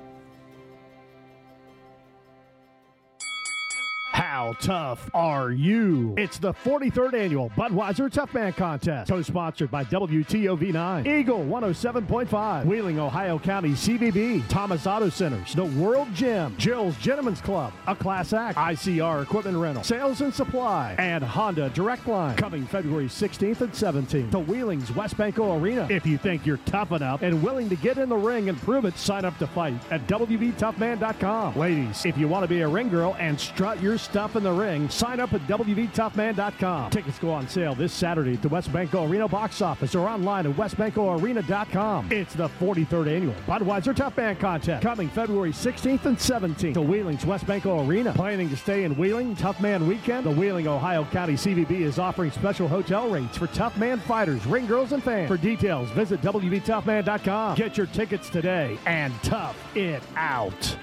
[4.44, 6.16] How tough are you?
[6.18, 13.40] It's the 43rd annual Budweiser Tough Man Contest, co-sponsored by WTOV9, Eagle 107.5, Wheeling, Ohio
[13.40, 19.24] County CVB, Thomas Auto Centers, The World Gym, Jill's Gentlemen's Club, A Class Act, ICR
[19.24, 22.36] Equipment Rental, Sales and Supply, and Honda Direct Line.
[22.36, 25.88] Coming February 16th and 17th to Wheeling's WesBanco Arena.
[25.90, 28.84] If you think you're tough enough and willing to get in the ring and prove
[28.84, 31.56] it, sign up to fight at WVToughman.com.
[31.58, 34.52] Ladies, if you want to be a ring girl and strut your stuff in the
[34.52, 36.92] ring, sign up at WVToughman.com.
[36.92, 40.56] Tickets go on sale this Saturday at the WesBanco Arena box office or online at
[40.56, 42.12] WesBancoArena.com.
[42.12, 47.24] It's the 43rd annual Budweiser Tough Man Contest coming February 16th and 17th to Wheeling's
[47.24, 48.14] WesBanco Arena.
[48.14, 50.26] Planning to stay in Wheeling Tough Man Weekend?
[50.26, 54.66] The Wheeling, Ohio County CVB is offering special hotel rates for Tough Man fighters, ring
[54.66, 55.28] girls, and fans.
[55.28, 57.56] For details, visit WVToughman.com.
[57.56, 60.78] Get your tickets today and tough it out.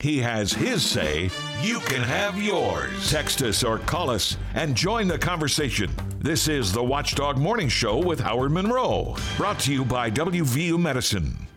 [0.00, 1.30] He has his say.
[1.60, 3.10] You can have yours.
[3.10, 5.90] Text us or call us and join the conversation.
[6.18, 9.16] This is the Watchdog Morning Show with Howard Monroe.
[9.36, 11.49] Brought to you by WVU Medicine.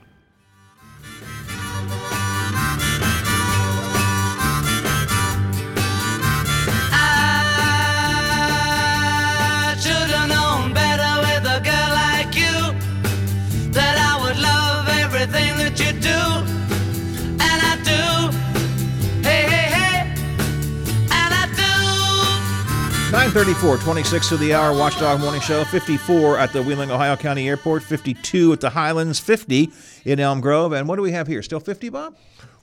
[23.33, 27.81] 34, 26 to the hour, Watchdog Morning Show, 54 at the Wheeling, Ohio County Airport,
[27.81, 29.71] 52 at the Highlands, 50
[30.05, 30.71] in Elm Grove.
[30.71, 31.41] And what do we have here?
[31.41, 32.15] Still 50, Bob?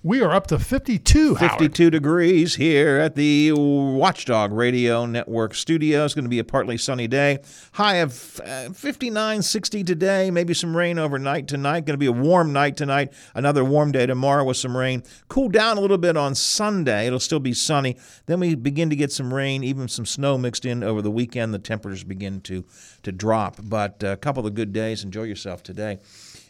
[0.02, 1.34] We are up to 52.
[1.34, 1.58] Howard.
[1.58, 6.06] 52 degrees here at the Watchdog Radio Network studio.
[6.06, 7.40] It's going to be a partly sunny day.
[7.72, 10.30] High of uh, 59, 60 today.
[10.30, 11.84] Maybe some rain overnight tonight.
[11.84, 13.12] Going to be a warm night tonight.
[13.34, 15.02] Another warm day tomorrow with some rain.
[15.28, 17.06] Cool down a little bit on Sunday.
[17.06, 17.98] It'll still be sunny.
[18.24, 21.52] Then we begin to get some rain, even some snow mixed in over the weekend.
[21.52, 22.64] The temperatures begin to,
[23.02, 23.56] to drop.
[23.62, 25.04] But a couple of good days.
[25.04, 25.98] Enjoy yourself today.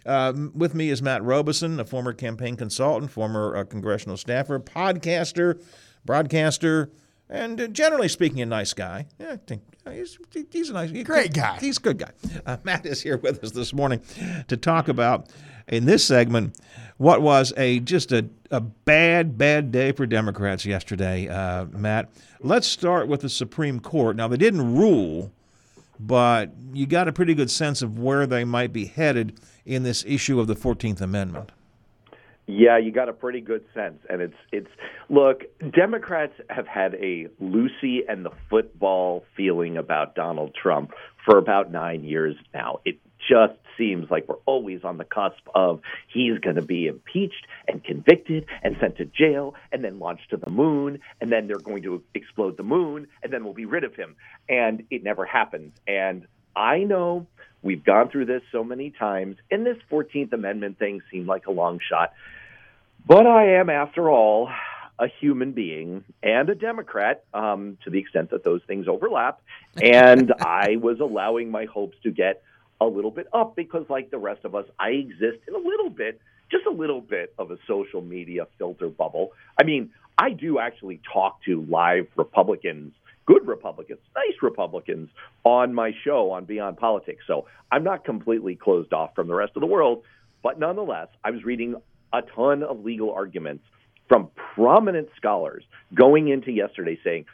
[0.06, 5.62] Uh, with me is Matt Robison, a former campaign consultant, former uh, congressional staffer, podcaster,
[6.04, 6.90] broadcaster,
[7.28, 9.06] and uh, generally speaking, a nice guy.
[9.18, 10.18] Yeah, I think he's,
[10.50, 11.58] he's a nice, he's Great guy.
[11.60, 12.10] He's a good guy.
[12.46, 14.00] Uh, Matt is here with us this morning
[14.48, 15.28] to talk about,
[15.68, 16.56] in this segment,
[16.96, 22.10] what was a just a, a bad, bad day for Democrats yesterday, uh, Matt.
[22.40, 24.16] Let's start with the Supreme Court.
[24.16, 25.30] Now, they didn't rule,
[26.00, 30.04] but you got a pretty good sense of where they might be headed in this
[30.06, 31.52] issue of the 14th Amendment.
[32.46, 34.70] Yeah, you got a pretty good sense, and it's it's
[35.08, 35.42] look.
[35.72, 40.90] Democrats have had a Lucy and the football feeling about Donald Trump
[41.24, 42.80] for about nine years now.
[42.84, 45.80] It just seems like we're always on the cusp of
[46.12, 50.36] he's going to be impeached and convicted and sent to jail and then launched to
[50.36, 53.84] the moon and then they're going to explode the moon and then we'll be rid
[53.84, 54.16] of him.
[54.50, 55.72] And it never happens.
[55.88, 57.26] And I know
[57.62, 61.52] we've gone through this so many times and this 14th amendment thing seemed like a
[61.52, 62.12] long shot.
[63.06, 64.50] But I am after all
[64.98, 69.40] a human being and a Democrat um, to the extent that those things overlap.
[69.80, 72.42] And I was allowing my hopes to get
[72.80, 75.90] a little bit up because, like the rest of us, I exist in a little
[75.90, 79.32] bit, just a little bit of a social media filter bubble.
[79.60, 82.92] I mean, I do actually talk to live Republicans,
[83.26, 85.10] good Republicans, nice Republicans
[85.44, 87.24] on my show on Beyond Politics.
[87.26, 90.02] So I'm not completely closed off from the rest of the world.
[90.42, 91.74] But nonetheless, I was reading
[92.12, 93.64] a ton of legal arguments
[94.08, 95.62] from prominent scholars
[95.94, 97.26] going into yesterday saying,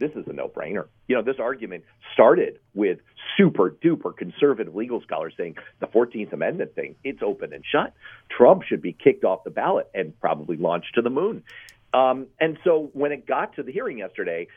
[0.00, 0.86] this is a no brainer.
[1.06, 1.84] You know, this argument
[2.14, 2.98] started with
[3.36, 7.94] super duper conservative legal scholars saying the 14th Amendment thing, it's open and shut.
[8.36, 11.44] Trump should be kicked off the ballot and probably launched to the moon.
[11.92, 14.48] Um, and so when it got to the hearing yesterday,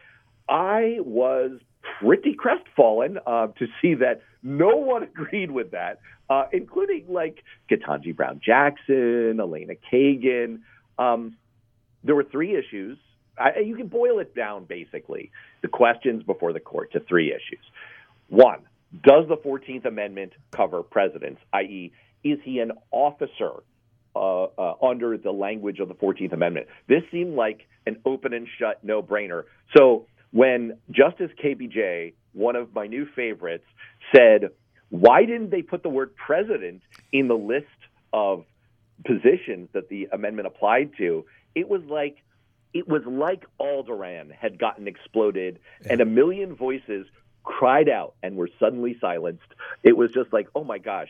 [0.50, 1.60] I was
[2.00, 8.16] pretty crestfallen uh, to see that no one agreed with that, uh, including like Ketanji
[8.16, 10.62] Brown Jackson, Elena Kagan.
[10.98, 11.36] Um,
[12.04, 12.98] there were three issues.
[13.38, 17.63] I, you can boil it down basically the questions before the court to three issues.
[18.30, 18.60] One,
[19.04, 21.91] does the 14th Amendment cover presidents, i.e.,
[22.24, 23.63] is he an officer
[24.15, 26.67] uh, uh, under the language of the 14th Amendment?
[26.88, 29.43] This seemed like an open and shut no brainer.
[29.76, 33.65] So when Justice KBJ, one of my new favorites,
[34.15, 34.50] said,
[34.89, 37.65] why didn't they put the word president in the list
[38.13, 38.46] of
[39.06, 41.26] positions that the amendment applied to?
[41.56, 42.17] It was like
[42.74, 45.60] it was like Alderaan had gotten exploded
[45.90, 47.06] and a million voices
[47.44, 49.44] cried out and were suddenly silenced.
[49.84, 51.10] It was just like, oh my gosh,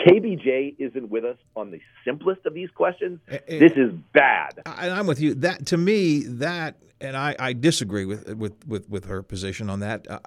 [0.00, 3.20] KBJ isn't with us on the simplest of these questions.
[3.46, 4.60] This is bad.
[4.66, 5.34] And I'm with you.
[5.34, 9.80] That to me, that and I, I disagree with with with with her position on
[9.80, 10.10] that.
[10.10, 10.18] Uh,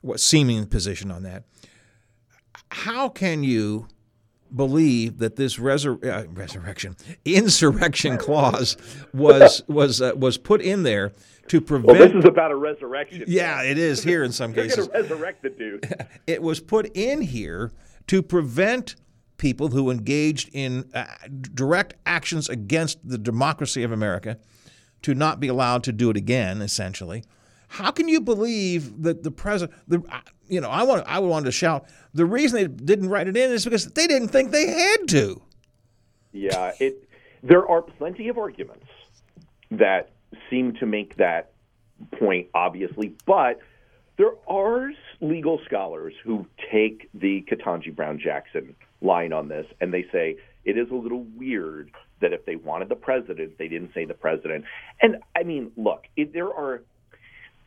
[0.00, 1.44] what seeming position on that?
[2.70, 3.88] How can you?
[4.54, 8.76] Believe that this resur- uh, resurrection insurrection clause
[9.12, 11.12] was was uh, was put in there
[11.48, 11.98] to prevent.
[11.98, 13.24] Well, this is about a resurrection.
[13.26, 14.86] Yeah, it is here in some cases.
[14.88, 16.06] going to resurrect the dude.
[16.26, 17.72] it was put in here
[18.06, 18.96] to prevent
[19.36, 21.06] people who engaged in uh,
[21.54, 24.38] direct actions against the democracy of America
[25.02, 26.62] to not be allowed to do it again.
[26.62, 27.24] Essentially,
[27.70, 29.78] how can you believe that the president?
[29.86, 30.02] The
[30.48, 31.86] you know, I want I wanted to shout.
[32.12, 35.40] The reason they didn't write it in is because they didn't think they had to.
[36.32, 37.08] Yeah, it.
[37.44, 38.88] There are plenty of arguments
[39.70, 40.10] that
[40.50, 41.52] seem to make that
[42.18, 43.60] point, obviously, but
[44.16, 50.06] there are legal scholars who take the Ketanji Brown Jackson line on this, and they
[50.10, 54.04] say it is a little weird that if they wanted the president, they didn't say
[54.04, 54.64] the president.
[55.00, 56.82] And I mean, look, it, there are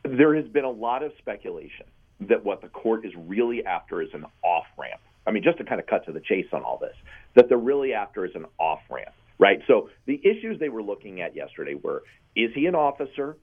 [0.04, 1.86] there has been a lot of speculation
[2.22, 5.02] that what the court is really after is an off ramp.
[5.26, 6.96] I mean, just to kind of cut to the chase on all this,
[7.36, 9.60] that they're really after is an off ramp, right?
[9.68, 12.04] So the issues they were looking at yesterday were:
[12.36, 13.38] is he an officer?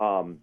[0.00, 0.38] Um,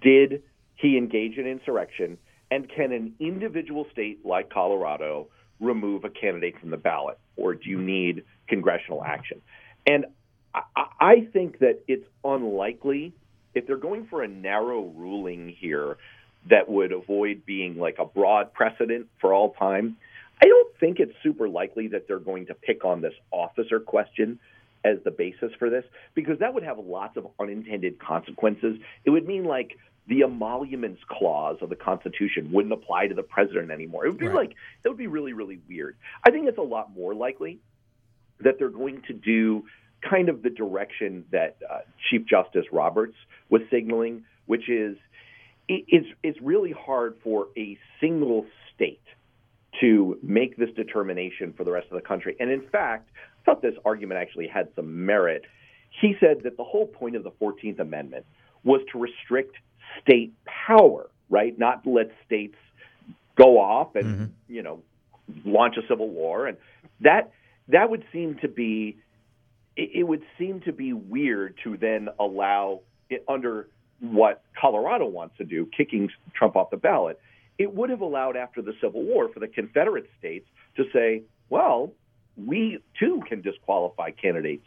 [0.00, 0.42] did
[0.76, 2.18] he engage in insurrection?
[2.50, 5.28] And can an individual state like Colorado
[5.60, 9.40] remove a candidate from the ballot, or do you need congressional action?
[9.86, 10.06] And
[10.54, 10.62] I,
[11.00, 13.14] I think that it's unlikely
[13.54, 15.96] if they're going for a narrow ruling here
[16.50, 19.96] that would avoid being like a broad precedent for all time.
[20.42, 24.38] I don't think it's super likely that they're going to pick on this officer question
[24.84, 28.76] as the basis for this because that would have lots of unintended consequences.
[29.04, 33.70] It would mean like the emoluments clause of the Constitution wouldn't apply to the president
[33.70, 34.04] anymore.
[34.04, 34.48] It would be Right.
[34.48, 35.96] like it would be really really weird.
[36.22, 37.60] I think it's a lot more likely
[38.40, 39.64] that they're going to do
[40.02, 41.78] kind of the direction that uh,
[42.10, 43.14] Chief Justice Roberts
[43.50, 44.96] was signaling, which is
[45.68, 49.00] it, it's it's really hard for a single state
[49.80, 52.36] to make this determination for the rest of the country.
[52.38, 55.42] And in fact, I thought this argument actually had some merit.
[56.00, 58.24] He said that the whole point of the 14th Amendment
[58.62, 59.56] was to restrict
[60.02, 61.58] state power, right?
[61.58, 62.56] Not let states
[63.36, 64.82] go off and, you know,
[65.44, 66.56] launch a civil war and
[67.00, 67.32] that
[67.68, 68.98] that would seem to be
[69.76, 73.68] it, it would seem to be weird to then allow it under
[74.00, 77.20] what Colorado wants to do, kicking Trump off the ballot.
[77.58, 81.92] It would have allowed after the Civil War for the Confederate states to say, well,
[82.36, 84.66] we too can disqualify candidates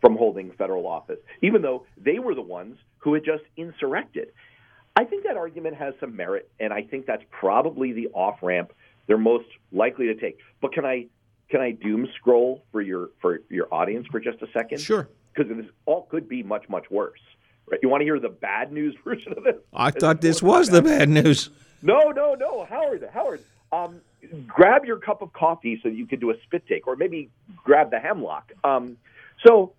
[0.00, 4.28] from holding federal office, even though they were the ones who had just insurrected.
[4.94, 8.72] I think that argument has some merit, and I think that's probably the off ramp
[9.06, 10.38] they're most likely to take.
[10.60, 11.06] But can I
[11.50, 14.80] can I doom scroll for your for your audience for just a second?
[14.80, 15.08] Sure.
[15.34, 17.20] Because this all could be much much worse.
[17.70, 17.80] Right?
[17.82, 19.56] You want to hear the bad news version of this?
[19.72, 21.50] I thought this was the bad news.
[21.82, 23.42] No, no, no, Howard, Howard.
[23.70, 24.00] Um,
[24.46, 27.30] grab your cup of coffee so you can do a spit take, or maybe
[27.64, 28.52] grab the hemlock.
[28.64, 28.96] Um,
[29.44, 29.72] so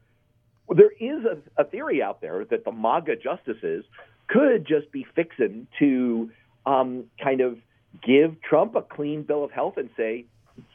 [0.69, 3.85] there is a, a theory out there that the MAGA justices
[4.27, 6.29] could just be fixing to
[6.65, 7.57] um, kind of
[8.05, 10.25] give Trump a clean bill of health and say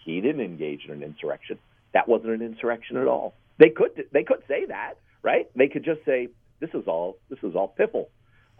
[0.05, 1.59] he didn't engage in an insurrection.
[1.93, 3.35] That wasn't an insurrection at all.
[3.59, 5.49] They could they could say that, right?
[5.55, 6.29] They could just say
[6.61, 8.07] this is all this is all piffle.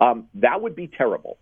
[0.01, 1.39] Um, that would be terrible.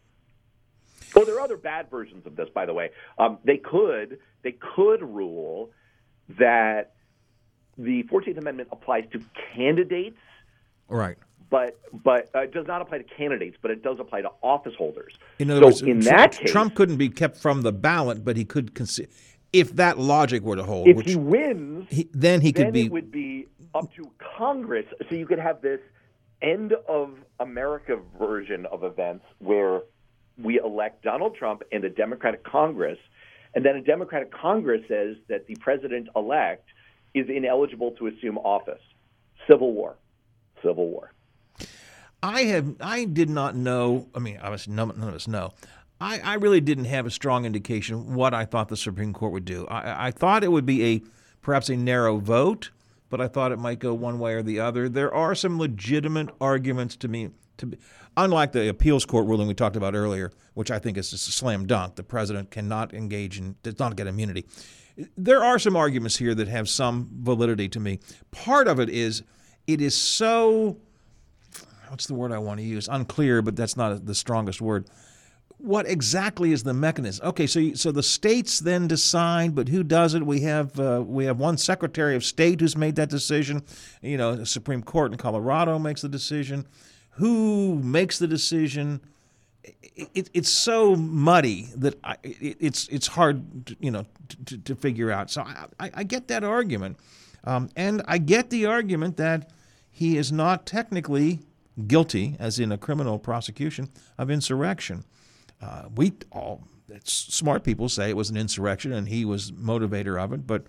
[1.16, 2.90] Oh, there are other bad versions of this, by the way.
[3.18, 5.70] Um, they could they could rule
[6.38, 6.92] that
[7.76, 9.20] the Fourteenth Amendment applies to
[9.54, 10.18] candidates,
[10.88, 11.16] Right.
[11.50, 14.74] but but uh, it does not apply to candidates, but it does apply to office
[14.76, 15.14] holders.
[15.40, 18.24] In other so words, in Tr- that case, Trump couldn't be kept from the ballot,
[18.24, 19.08] but he could consi-
[19.52, 20.88] if that logic were to hold.
[20.88, 22.86] if which he wins, he, then he could then be.
[22.86, 24.86] it would be up to Congress.
[25.08, 25.80] So you could have this
[26.42, 29.82] end of America version of events where
[30.38, 32.98] we elect Donald Trump and a Democratic Congress,
[33.54, 36.66] and then a Democratic Congress says that the president elect
[37.14, 38.80] is ineligible to assume office.
[39.48, 39.96] Civil war.
[40.62, 41.12] Civil war.
[42.22, 42.76] I have.
[42.80, 44.06] I did not know.
[44.14, 45.52] I mean, obviously, none, none of us know.
[46.00, 49.44] I, I really didn't have a strong indication what I thought the Supreme Court would
[49.44, 49.66] do.
[49.66, 51.02] I, I thought it would be a
[51.42, 52.70] perhaps a narrow vote,
[53.10, 54.88] but I thought it might go one way or the other.
[54.88, 57.30] There are some legitimate arguments to me.
[57.59, 57.78] To be,
[58.16, 61.32] unlike the appeals court ruling we talked about earlier, which I think is just a
[61.32, 64.46] slam dunk, the president cannot engage in does not get immunity.
[65.16, 68.01] There are some arguments here that have some validity to me.
[68.30, 69.22] Part of it is
[69.66, 70.78] it is so
[71.88, 72.88] what's the word I want to use?
[72.88, 74.88] Unclear, but that's not the strongest word.
[75.62, 77.26] What exactly is the mechanism?
[77.28, 80.24] Okay, so so the states then decide, but who does it?
[80.24, 83.62] We have uh, we have one Secretary of State who's made that decision.
[84.02, 86.66] You know, the Supreme Court in Colorado makes the decision.
[87.12, 89.00] Who makes the decision?
[89.94, 94.06] It, it's so muddy that I, it, it's it's hard, to, you know,
[94.46, 95.30] to, to, figure out.
[95.30, 96.98] So I, I, I get that argument,
[97.44, 99.50] um, and I get the argument that
[99.90, 101.40] he is not technically
[101.86, 105.04] guilty, as in a criminal prosecution, of insurrection.
[105.62, 106.62] Uh, we all,
[107.04, 110.64] smart people say it was an insurrection and he was motivator of it, but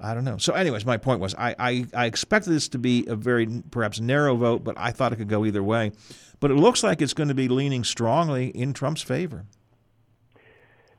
[0.00, 0.38] I don't know.
[0.38, 4.00] So, anyways, my point was I, I, I expected this to be a very perhaps
[4.00, 5.92] narrow vote, but I thought it could go either way.
[6.40, 9.46] But it looks like it's going to be leaning strongly in Trump's favor.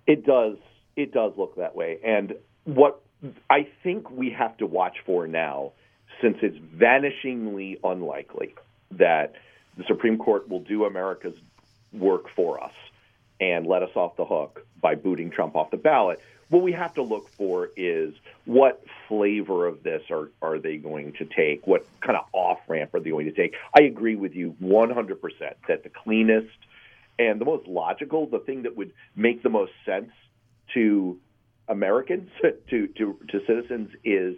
[0.07, 0.57] It does.
[0.95, 1.99] It does look that way.
[2.03, 3.01] And what
[3.49, 5.73] I think we have to watch for now,
[6.21, 8.55] since it's vanishingly unlikely
[8.91, 9.33] that
[9.77, 11.35] the Supreme Court will do America's
[11.91, 12.73] work for us
[13.39, 16.19] and let us off the hook by booting Trump off the ballot.
[16.49, 18.13] What we have to look for is
[18.45, 21.65] what flavor of this are, are they going to take?
[21.65, 23.55] What kind of off ramp are they going to take?
[23.77, 25.19] I agree with you 100%
[25.67, 26.55] that the cleanest
[27.17, 30.11] and the most logical, the thing that would make the most sense
[30.73, 31.17] to
[31.67, 32.29] Americans,
[32.69, 34.35] to, to, to citizens, is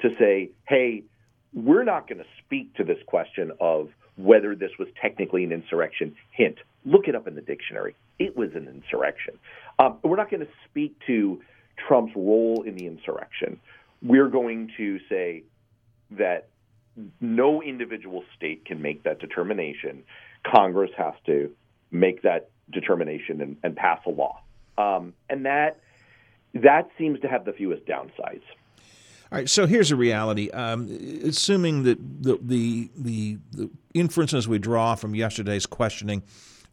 [0.00, 1.04] to say, hey,
[1.52, 6.14] we're not going to speak to this question of whether this was technically an insurrection.
[6.30, 7.94] Hint, look it up in the dictionary.
[8.18, 9.38] It was an insurrection.
[9.78, 11.40] Um, we're not going to speak to
[11.88, 13.60] Trump's role in the insurrection.
[14.02, 15.44] We're going to say
[16.12, 16.48] that
[17.20, 20.04] no individual state can make that determination.
[20.44, 21.50] Congress has to
[21.90, 24.40] make that determination and, and pass a law.
[24.78, 25.80] Um, and that
[26.54, 28.42] that seems to have the fewest downsides.
[29.32, 30.50] All right, so here's a reality.
[30.50, 30.86] Um,
[31.24, 36.22] assuming that the, the, the, the inferences we draw from yesterday's questioning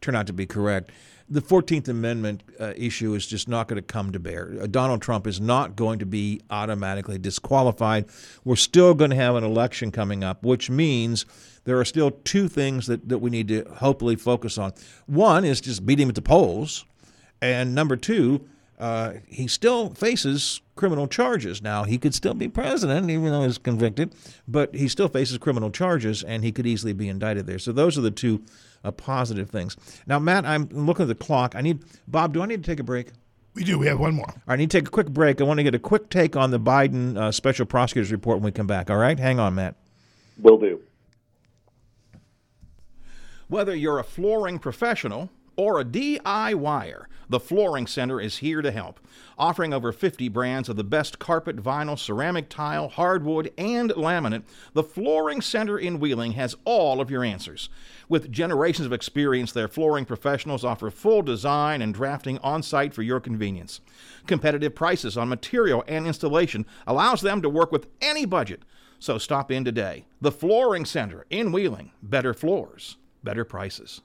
[0.02, 0.90] turn out to be correct,
[1.28, 4.54] the 14th Amendment uh, issue is just not going to come to bear.
[4.60, 8.04] Uh, Donald Trump is not going to be automatically disqualified.
[8.44, 11.24] We're still going to have an election coming up, which means
[11.64, 14.72] there are still two things that, that we need to hopefully focus on.
[15.06, 16.84] One is just beat him at the polls,
[17.40, 18.46] and number two,
[18.82, 21.62] uh, he still faces criminal charges.
[21.62, 24.12] Now, he could still be president, even though he's convicted,
[24.48, 27.60] but he still faces criminal charges, and he could easily be indicted there.
[27.60, 28.42] So those are the two
[28.82, 29.76] uh, positive things.
[30.08, 31.54] Now, Matt, I'm looking at the clock.
[31.54, 32.34] I need Bob.
[32.34, 33.12] Do I need to take a break?
[33.54, 33.78] We do.
[33.78, 34.34] We have one more.
[34.48, 35.40] I need to take a quick break.
[35.40, 38.46] I want to get a quick take on the Biden uh, special prosecutor's report when
[38.46, 38.90] we come back.
[38.90, 39.76] All right, hang on, Matt.
[40.38, 40.80] Will do.
[43.46, 49.00] Whether you're a flooring professional or a DIYer, the Flooring Center is here to help.
[49.38, 54.42] Offering over 50 brands of the best carpet, vinyl, ceramic tile, hardwood, and laminate,
[54.74, 57.70] the Flooring Center in Wheeling has all of your answers.
[58.06, 63.02] With generations of experience, their flooring professionals offer full design and drafting on site for
[63.02, 63.80] your convenience.
[64.26, 68.62] Competitive prices on material and installation allows them to work with any budget.
[68.98, 70.04] So stop in today.
[70.20, 71.92] The Flooring Center in Wheeling.
[72.02, 74.02] Better floors, better prices.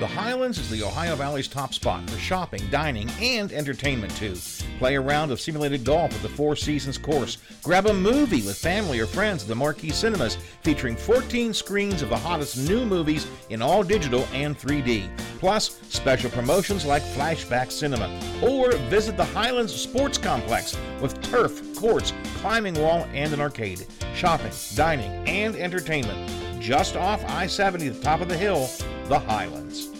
[0.00, 4.34] The Highlands is the Ohio Valley's top spot for shopping, dining, and entertainment too.
[4.78, 7.38] Play a round of simulated golf at the Four Seasons course.
[7.62, 12.08] Grab a movie with family or friends at the Marquee Cinemas, featuring 14 screens of
[12.08, 15.08] the hottest new movies in all digital and 3D.
[15.38, 18.08] Plus, special promotions like Flashback Cinema.
[18.42, 23.86] Or visit the Highlands Sports Complex with turf, courts, climbing wall, and an arcade.
[24.14, 28.70] Shopping, dining, and entertainment just off I 70, the top of the hill,
[29.04, 29.90] the Highlands.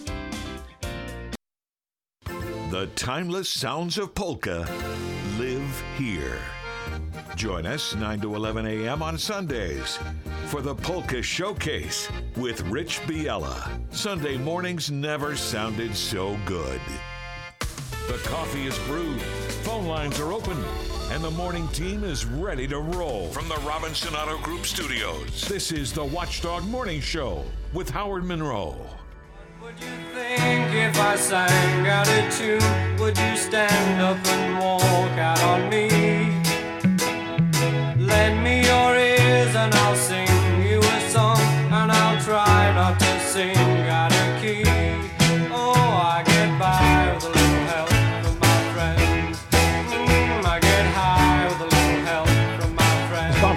[2.71, 4.67] The timeless sounds of polka
[5.37, 6.39] live here.
[7.35, 9.03] Join us 9 to 11 a.m.
[9.03, 9.99] on Sundays
[10.47, 13.79] for the Polka Showcase with Rich Biella.
[13.93, 16.81] Sunday mornings never sounded so good.
[18.07, 19.21] The coffee is brewed,
[19.61, 20.57] phone lines are open
[21.15, 23.29] and the morning team is ready to roll.
[23.29, 28.75] From the Robinson Auto Group studios, this is the Watchdog Morning Show with Howard Monroe.
[29.61, 35.17] Would you think if I sang out a tune, would you stand up and walk
[35.17, 35.87] out on me?
[38.05, 38.64] Lend me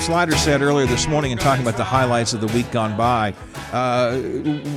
[0.08, 3.34] Slider said earlier this morning in talking about the highlights of the week gone by,
[3.74, 4.18] uh,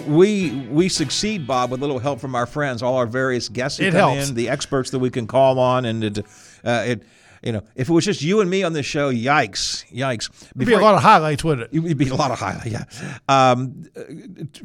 [0.05, 3.79] we we succeed, Bob, with a little help from our friends, all our various guests
[3.79, 4.27] who It come helps.
[4.27, 6.17] in, the experts that we can call on, and it,
[6.65, 7.03] uh, it,
[7.41, 10.29] you know, if it was just you and me on this show, yikes, yikes.
[10.53, 11.77] It'd be a lot of highlights, wouldn't it?
[11.77, 12.83] It would be a lot of highlights, yeah.
[13.29, 13.85] Um,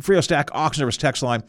[0.01, 1.45] Frio Stack, Oxnard's text line.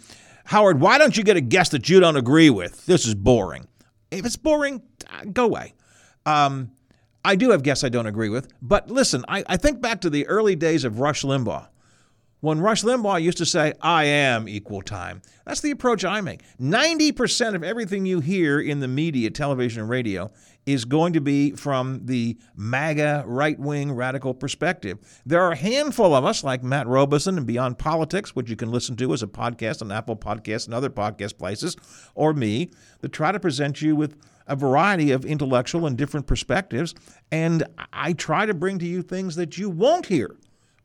[0.45, 2.85] Howard, why don't you get a guest that you don't agree with?
[2.85, 3.67] This is boring.
[4.11, 5.73] If it's boring, uh, go away.
[6.27, 6.69] Um,
[7.27, 10.09] I do have guests I don't agree with, but listen, I, I think back to
[10.09, 11.67] the early days of Rush Limbaugh.
[12.39, 16.41] When Rush Limbaugh used to say, I am equal time, that's the approach I make.
[16.61, 20.31] 90% of everything you hear in the media, television, and radio
[20.65, 24.97] is going to be from the MAGA right wing radical perspective.
[25.25, 28.71] There are a handful of us, like Matt Robison and Beyond Politics, which you can
[28.71, 31.75] listen to as a podcast on Apple Podcasts and other podcast places,
[32.15, 32.69] or me,
[33.01, 34.15] that try to present you with
[34.47, 36.95] a variety of intellectual and different perspectives.
[37.31, 40.35] And I try to bring to you things that you won't hear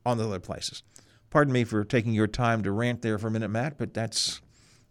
[0.05, 0.83] on the other places.
[1.29, 4.41] Pardon me for taking your time to rant there for a minute, Matt, but that's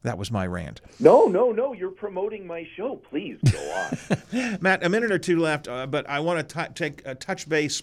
[0.03, 0.81] that was my rant.
[0.99, 1.73] No, no, no.
[1.73, 2.97] You're promoting my show.
[2.97, 4.59] Please go on.
[4.61, 7.83] Matt, a minute or two left, uh, but I want to take a touch base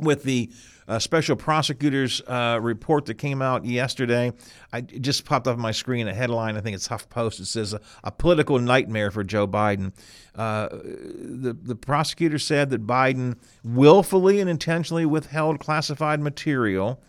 [0.00, 0.50] with the
[0.88, 4.32] uh, special prosecutor's uh, report that came out yesterday.
[4.72, 6.56] I just popped up on my screen a headline.
[6.56, 7.40] I think it's HuffPost.
[7.40, 9.92] It says a, a political nightmare for Joe Biden.
[10.34, 17.02] Uh, the the prosecutor said that Biden willfully and intentionally withheld classified material,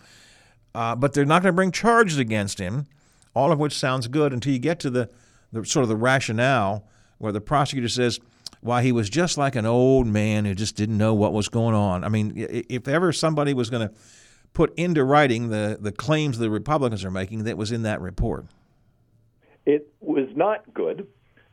[0.73, 2.87] uh, but they're not going to bring charges against him
[3.37, 5.07] all of which sounds good until you get to the,
[5.53, 6.83] the sort of the rationale
[7.19, 8.19] where the prosecutor says,
[8.61, 11.75] why he was just like an old man who just didn't know what was going
[11.75, 12.03] on.
[12.03, 13.93] I mean, if ever somebody was going to
[14.53, 18.45] put into writing the, the claims the Republicans are making, that was in that report.
[19.65, 21.07] It was not good.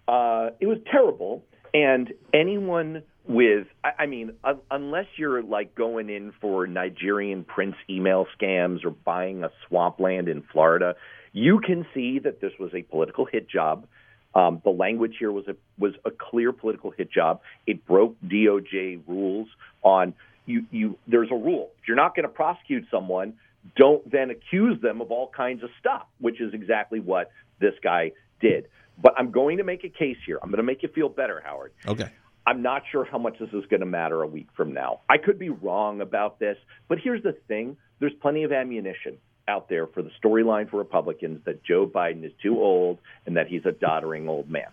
[0.06, 1.44] Uh, it was terrible.
[1.72, 7.76] And anyone with, I, I mean, uh, unless you're like going in for Nigerian prince
[7.90, 10.94] email scams or buying a swampland in Florida,
[11.32, 13.86] you can see that this was a political hit job.
[14.34, 17.40] Um, the language here was a was a clear political hit job.
[17.66, 19.48] It broke DOJ rules
[19.82, 20.14] on
[20.46, 20.64] you.
[20.70, 21.70] You there's a rule.
[21.80, 23.34] If you're not going to prosecute someone,
[23.76, 27.30] don't then accuse them of all kinds of stuff, which is exactly what
[27.60, 28.66] this guy did.
[29.00, 30.38] But I'm going to make a case here.
[30.42, 31.72] I'm going to make you feel better, Howard.
[31.86, 32.10] Okay.
[32.46, 35.00] I'm not sure how much this is going to matter a week from now.
[35.08, 36.58] I could be wrong about this,
[36.88, 41.44] but here's the thing: there's plenty of ammunition out there for the storyline for Republicans
[41.44, 44.68] that Joe Biden is too old and that he's a doddering old man.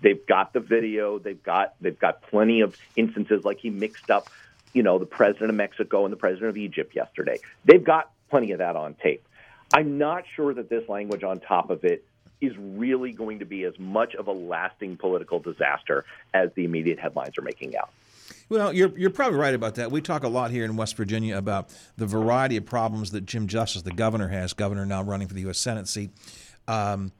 [0.00, 1.18] They've got the video.
[1.18, 4.28] They've got they've got plenty of instances like he mixed up,
[4.72, 7.38] you know, the president of Mexico and the president of Egypt yesterday.
[7.64, 9.26] They've got plenty of that on tape.
[9.72, 12.04] I'm not sure that this language on top of it
[12.40, 16.04] is really going to be as much of a lasting political disaster
[16.34, 17.90] as the immediate headlines are making out.
[18.48, 19.90] Well, you're, you're probably right about that.
[19.90, 23.48] We talk a lot here in West Virginia about the variety of problems that Jim
[23.48, 24.52] Justice, the governor, has.
[24.52, 25.58] Governor now running for the U.S.
[25.58, 26.10] Senate seat.
[26.68, 27.10] Um,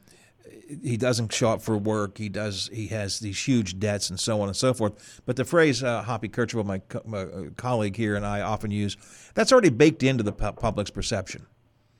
[0.83, 2.18] he doesn't show up for work.
[2.18, 2.70] He does.
[2.72, 5.20] He has these huge debts and so on and so forth.
[5.27, 8.70] But the phrase uh, "Hoppy Kercheval," my, co- my uh, colleague here, and I often
[8.70, 8.97] use,
[9.35, 11.47] that's already baked into the pu- public's perception.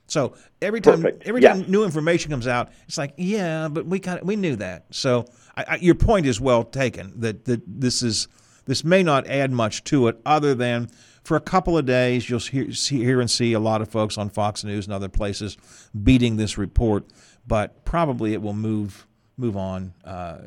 [0.07, 1.27] So every time, Perfect.
[1.27, 1.59] every Yes.
[1.59, 4.85] time new information comes out, it's like, yeah, but we kind of we knew that.
[4.91, 5.25] So
[5.55, 7.13] I, I, your point is well taken.
[7.19, 8.27] That that this is
[8.67, 10.89] this may not add much to it, other than
[11.23, 14.17] for a couple of days you'll hear, see, hear and see a lot of folks
[14.17, 15.57] on Fox News and other places
[16.03, 17.05] beating this report,
[17.47, 19.07] but probably it will move
[19.39, 20.39] move on uh,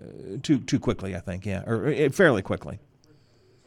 [0.43, 1.17] too too quickly.
[1.17, 2.79] I think, yeah, or uh, fairly quickly.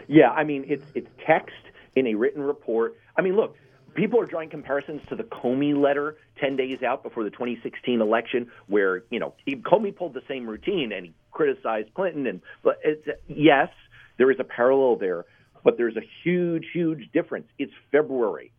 [0.07, 1.55] Yeah, I mean it's it's text
[1.95, 2.97] in a written report.
[3.17, 3.55] I mean, look,
[3.93, 8.51] people are drawing comparisons to the Comey letter 10 days out before the 2016 election
[8.67, 12.79] where, you know, he, Comey pulled the same routine and he criticized Clinton and but
[12.83, 13.69] it's, yes,
[14.17, 15.25] there is a parallel there,
[15.63, 17.47] but there's a huge huge difference.
[17.57, 18.51] It's February,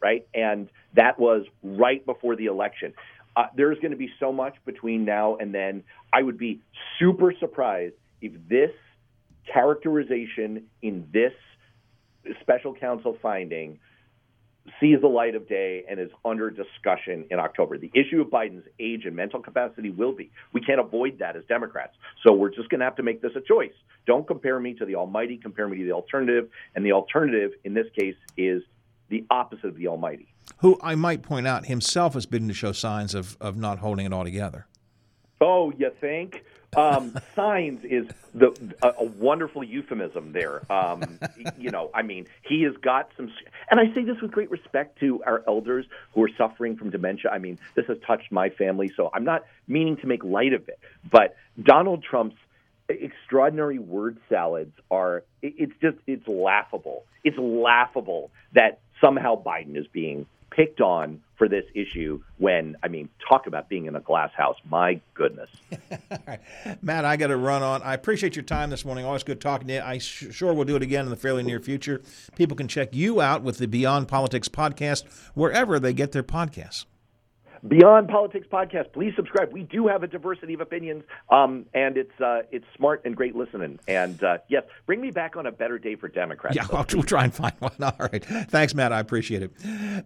[0.00, 0.26] right?
[0.34, 2.94] And that was right before the election.
[3.36, 5.82] Uh, there's going to be so much between now and then.
[6.12, 6.60] I would be
[6.98, 8.70] super surprised if this
[9.52, 11.32] characterization in this
[12.40, 13.78] special counsel finding
[14.80, 17.76] sees the light of day and is under discussion in October.
[17.78, 20.30] The issue of Biden's age and mental capacity will be.
[20.52, 21.94] We can't avoid that as Democrats.
[22.22, 23.74] So we're just going to have to make this a choice.
[24.06, 26.48] Don't compare me to the Almighty, compare me to the alternative.
[26.74, 28.62] And the alternative in this case is
[29.08, 30.34] the opposite of the Almighty.
[30.58, 34.06] Who I might point out himself has been to show signs of, of not holding
[34.06, 34.66] it all together.
[35.40, 36.42] Oh, you think?
[36.76, 40.60] Um, signs is the a, a wonderful euphemism there.
[40.70, 41.18] Um,
[41.58, 43.30] you know, I mean, he has got some,
[43.70, 47.30] and I say this with great respect to our elders who are suffering from dementia.
[47.30, 50.68] I mean, this has touched my family, so I'm not meaning to make light of
[50.68, 50.78] it.
[51.10, 52.36] But Donald Trump's
[52.88, 57.04] extraordinary word salads are it- it's just it's laughable.
[57.22, 63.08] It's laughable that somehow Biden is being picked on for this issue when I mean
[63.28, 64.56] talk about being in a glass house.
[64.68, 65.50] My goodness.
[66.82, 67.82] Matt, I got to run on.
[67.82, 69.04] I appreciate your time this morning.
[69.04, 69.80] Always good talking to you.
[69.80, 72.02] I sh- sure will do it again in the fairly near future.
[72.36, 75.04] People can check you out with the Beyond Politics podcast
[75.34, 76.84] wherever they get their podcasts.
[77.66, 78.92] Beyond Politics podcast.
[78.92, 79.50] Please subscribe.
[79.50, 83.34] We do have a diversity of opinions, um, and it's uh, it's smart and great
[83.34, 83.78] listening.
[83.88, 86.56] And uh, yes, bring me back on a better day for Democrats.
[86.56, 87.72] Yeah, we'll, we'll try and find one.
[87.82, 88.22] All right.
[88.22, 88.92] Thanks, Matt.
[88.92, 89.52] I appreciate it.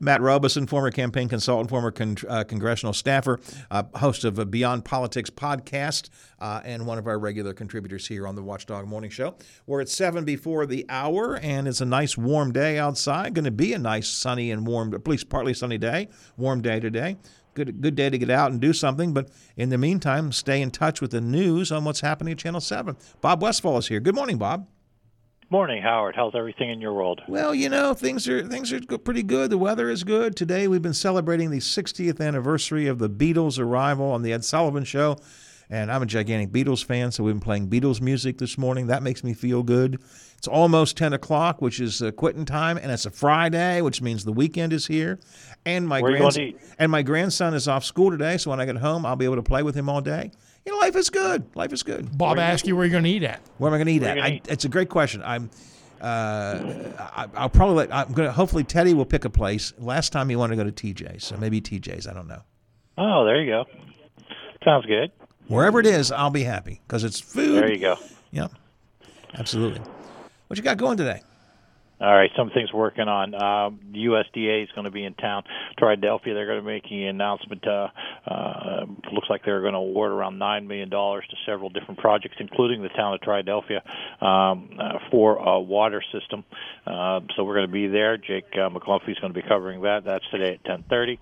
[0.01, 3.41] Matt Robison, former campaign consultant, former con- uh, congressional staffer,
[3.73, 8.29] uh, host of a Beyond Politics podcast, uh, and one of our regular contributors here
[8.29, 9.35] on the Watchdog Morning Show.
[9.67, 13.35] We're at seven before the hour, and it's a nice warm day outside.
[13.35, 16.79] Going to be a nice sunny and warm, at least partly sunny day, warm day
[16.79, 17.17] today.
[17.59, 19.13] Good, good day to get out and do something.
[19.13, 22.61] But in the meantime, stay in touch with the news on what's happening at Channel
[22.61, 22.97] 7.
[23.21, 23.99] Bob Westfall is here.
[23.99, 24.69] Good morning, Bob.
[25.51, 26.15] Morning, Howard.
[26.15, 27.21] How's everything in your world?
[27.27, 29.51] Well, you know, things are things are pretty good.
[29.51, 30.37] The weather is good.
[30.37, 34.85] Today we've been celebrating the 60th anniversary of the Beatles' arrival on the Ed Sullivan
[34.85, 35.17] Show.
[35.71, 38.87] And I'm a gigantic Beatles fan, so we've been playing Beatles music this morning.
[38.87, 40.01] That makes me feel good.
[40.39, 44.25] It's almost 10 o'clock, which is uh, quitting time, and it's a Friday, which means
[44.25, 45.19] the weekend is here.
[45.67, 46.63] And my Where you grands- going to eat?
[46.79, 49.37] and my grandson is off school today, so when I get home, I'll be able
[49.37, 50.31] to play with him all day.
[50.65, 51.45] You know, life is good.
[51.55, 52.17] Life is good.
[52.17, 53.41] Bob asked you where you're going to eat at.
[53.59, 54.19] Where am I going to eat at?
[54.19, 54.47] I, eat?
[54.49, 55.23] It's a great question.
[55.23, 55.51] I'm.
[56.01, 57.93] Uh, I, I'll probably let.
[57.95, 58.33] I'm going to.
[58.33, 59.73] Hopefully, Teddy will pick a place.
[59.79, 62.07] Last time he wanted to go to TJ's, so maybe TJ's.
[62.07, 62.43] I don't know.
[62.97, 63.65] Oh, there you go.
[64.65, 65.11] Sounds good.
[65.49, 67.57] Wherever it is, I'll be happy because it's food.
[67.63, 67.97] There you go.
[68.33, 68.53] Yep.
[69.35, 69.81] Absolutely.
[70.47, 71.23] What you got going today?
[72.01, 73.35] All right, some things working on.
[73.35, 75.43] Um, the USDA is going to be in town.
[75.81, 77.67] Triadelphia, they're going to be making an announcement.
[77.67, 77.89] Uh,
[78.25, 82.83] uh, looks like they're going to award around $9 million to several different projects, including
[82.83, 83.81] the town of Triadelphia,
[84.25, 86.45] um, uh, for a water system.
[86.87, 88.17] Uh, so we're going to be there.
[88.17, 90.05] Jake uh, is going to be covering that.
[90.05, 91.19] That's today at 1030.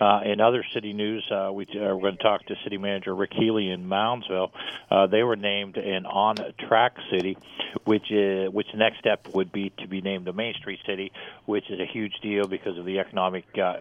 [0.00, 3.14] Uh, in other city news, uh, we, uh, we're going to talk to City Manager
[3.14, 4.50] Rick Healy in Moundsville.
[4.90, 7.36] Uh, they were named an on-track city,
[7.84, 11.12] which is, which next step would be to be named a Main Street city,
[11.44, 13.80] which is a huge deal because of the economic uh,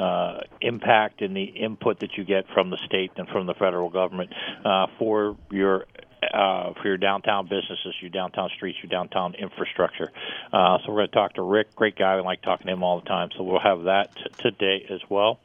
[0.00, 3.90] uh, impact and the input that you get from the state and from the federal
[3.90, 4.32] government
[4.64, 5.86] uh, for your
[6.32, 10.10] uh, for your downtown businesses, your downtown streets, your downtown infrastructure.
[10.52, 12.16] Uh, so we're going to talk to Rick, great guy.
[12.16, 13.30] We like talking to him all the time.
[13.36, 15.40] So we'll have that t- today as well.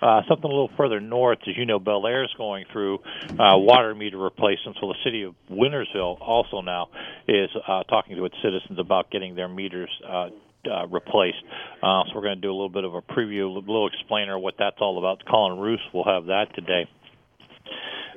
[0.00, 2.98] Uh, something a little further north, as you know, Bellaire is going through
[3.30, 4.76] uh, water meter replacement.
[4.80, 6.88] So the city of Wintersville also now
[7.26, 10.28] is uh, talking to its citizens about getting their meters uh,
[10.70, 11.42] uh, replaced.
[11.82, 14.38] Uh, so we're going to do a little bit of a preview, a little explainer
[14.38, 15.24] what that's all about.
[15.24, 16.88] Colin Roos will have that today.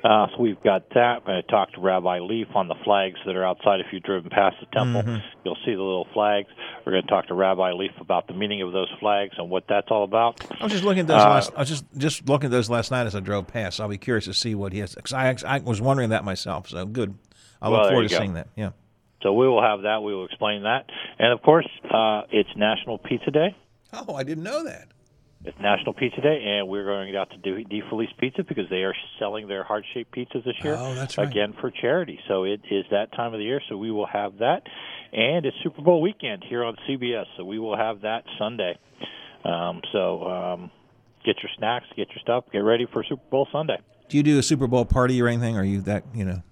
[0.03, 1.17] Uh, so we've got that.
[1.17, 3.81] I'm going to talk to Rabbi Leaf on the flags that are outside.
[3.81, 5.21] If you've driven past the temple, Mhm.
[5.43, 6.47] you'll see the little flags.
[6.85, 9.65] We're going to talk to Rabbi Leaf about the meaning of those flags and what
[9.67, 10.39] that's all about.
[10.59, 11.51] I was just looking at those Uh, last.
[11.55, 13.81] I was just just looking at those last night as I drove past.
[13.81, 14.95] I'll be curious to see what he has.
[14.95, 16.69] Because I, I was wondering that myself.
[16.69, 17.15] So good.
[17.61, 18.19] I Well, look there forward to go.
[18.19, 18.47] seeing that.
[18.55, 18.69] Yeah.
[19.21, 20.01] So we will have that.
[20.01, 20.85] We will explain that.
[21.19, 23.53] And of course, uh, it's National Pizza Day.
[23.91, 24.87] Oh, I didn't know that.
[25.45, 28.83] It's National Pizza Day, and we're going out to do De Felice Pizza because they
[28.83, 30.75] are selling their heart shaped pizzas this year.
[30.77, 31.29] Oh, that's right.
[31.29, 32.19] Again for charity.
[32.27, 33.61] So it is that time of the year.
[33.69, 34.63] So we will have that,
[35.13, 37.23] and it's Super Bowl weekend here on CBS.
[37.37, 38.77] So we will have that Sunday.
[39.45, 40.71] Um, so um,
[41.25, 43.77] get your snacks, get your stuff, get ready for Super Bowl Sunday.
[44.09, 45.57] Do you do a Super Bowl party or anything?
[45.57, 46.43] Are you that you know?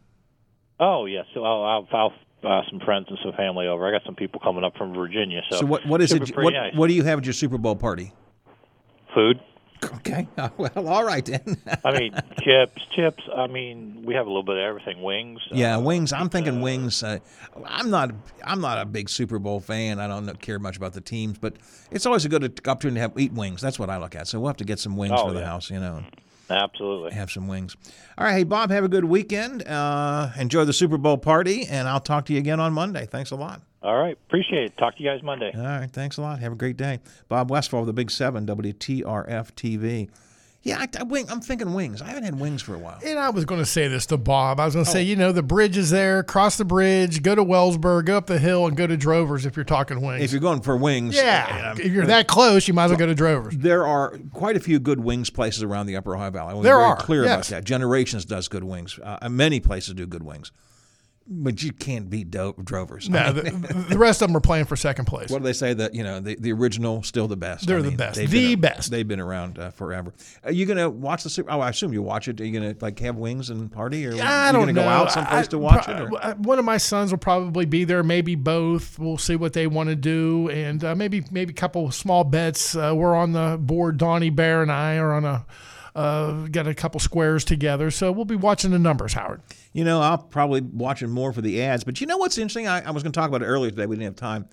[0.79, 2.13] Oh yes, so I'll, I'll, I'll
[2.49, 3.85] uh, some friends and some family over.
[3.85, 5.41] I got some people coming up from Virginia.
[5.49, 6.37] So, So, what what is it?
[6.37, 6.73] What nice.
[6.73, 8.13] what do you have at your Super Bowl party?
[9.13, 9.39] Food.
[9.97, 10.27] Okay.
[10.57, 11.57] Well, all right then.
[11.85, 13.23] I mean, chips, chips.
[13.35, 15.03] I mean, we have a little bit of everything.
[15.03, 15.39] Wings.
[15.51, 16.11] Yeah, wings.
[16.13, 17.03] I'm thinking wings.
[17.03, 17.19] Uh,
[17.65, 18.11] I'm not.
[18.43, 19.99] I'm not a big Super Bowl fan.
[19.99, 21.57] I don't care much about the teams, but
[21.91, 23.61] it's always a good opportunity to have eat wings.
[23.61, 24.27] That's what I look at.
[24.27, 25.45] So we'll have to get some wings Oh, for the yeah.
[25.45, 25.69] house.
[25.69, 26.03] You know,
[26.49, 27.11] Absolutely.
[27.11, 27.75] have some wings.
[28.17, 29.61] All right, hey Bob, have a good weekend.
[29.67, 33.05] Uh, enjoy the Super Bowl party, and I'll talk to you again on Monday.
[33.05, 33.61] Thanks a lot.
[33.83, 34.17] All right.
[34.27, 34.77] Appreciate it.
[34.77, 35.51] Talk to you guys Monday.
[35.55, 36.39] All right, thanks a lot.
[36.39, 36.99] Have a great day.
[37.29, 40.09] Bob Westfall, of the Big Seven, WTRF TV.
[40.63, 42.01] Yeah, I, I, wing, I'm thinking wings.
[42.01, 42.99] I haven't had wings for a while.
[43.05, 44.59] And I was going to say this to Bob.
[44.59, 44.93] I was going to Oh.
[44.93, 46.23] say, you know, the bridge is there.
[46.23, 49.55] Cross the bridge, go to Wellsburg, go up the hill, and go to Drovers if
[49.55, 50.23] you're talking wings.
[50.23, 52.97] If you're going for wings, yeah, um, if you're that close, you might as well
[52.99, 53.55] go to Drovers.
[53.55, 56.49] There are quite a few good wings places around the Upper Ohio Valley.
[56.51, 57.33] I want to be There very are, clear yes.
[57.49, 57.63] about that.
[57.63, 58.99] Generations does good wings.
[59.01, 60.51] Uh, many places do good wings,
[61.29, 63.09] but you can't beat Do- Drovers.
[63.09, 65.29] No, I the, mean, the rest of them are playing for second place.
[65.29, 65.73] what do they say?
[65.73, 67.67] That you know the, the original still the best.
[67.67, 68.15] They're I the best.
[68.17, 68.91] they've The been- best.
[68.91, 70.13] They've been around uh, forever.
[70.43, 71.51] Are you gonna watch the Super?
[71.51, 72.39] Oh, I assume you watch it.
[72.41, 74.81] Are you gonna like have wings and party, or I you don't gonna know.
[74.83, 76.01] go out someplace I- to watch pro- it?
[76.13, 76.25] Or?
[76.25, 78.97] uh, One of my sons will probably be there, maybe both.
[78.99, 82.23] We'll see what they want to do, and uh, maybe maybe a couple of small
[82.23, 82.75] bets.
[82.75, 83.97] Uh, we're on the board.
[83.97, 85.45] Donnie Bear and I are on a
[85.97, 89.41] uh, got a couple squares together, so we'll be watching the numbers, Howard.
[89.73, 91.83] You know, I'll probably watch it more for the ads.
[91.83, 92.67] But you know what's interesting?
[92.67, 93.87] I, I was going to talk about it earlier today.
[93.87, 94.47] We didn't have time.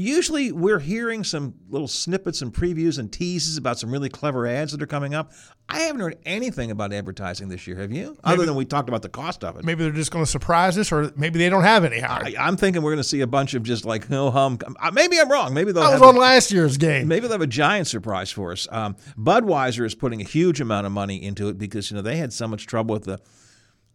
[0.00, 4.72] Usually, we're hearing some little snippets and previews and teases about some really clever ads
[4.72, 5.32] that are coming up.
[5.68, 7.76] I haven't heard anything about advertising this year.
[7.76, 8.16] Have you?
[8.24, 9.64] Other than we talked about the cost of it.
[9.64, 12.02] Maybe they're just going to surprise us, or maybe they don't have any.
[12.02, 14.58] I, I'm thinking we're going to see a bunch of just like no hum.
[14.80, 15.52] uh, Maybe I'm wrong.
[15.52, 15.82] Maybe they'll.
[15.82, 17.06] I was have on a- last year's game.
[17.06, 18.66] Maybe they'll have a giant surprise for us.
[18.70, 22.16] Um, Budweiser is putting a huge amount of money into it because you know they
[22.16, 23.20] had so much trouble with the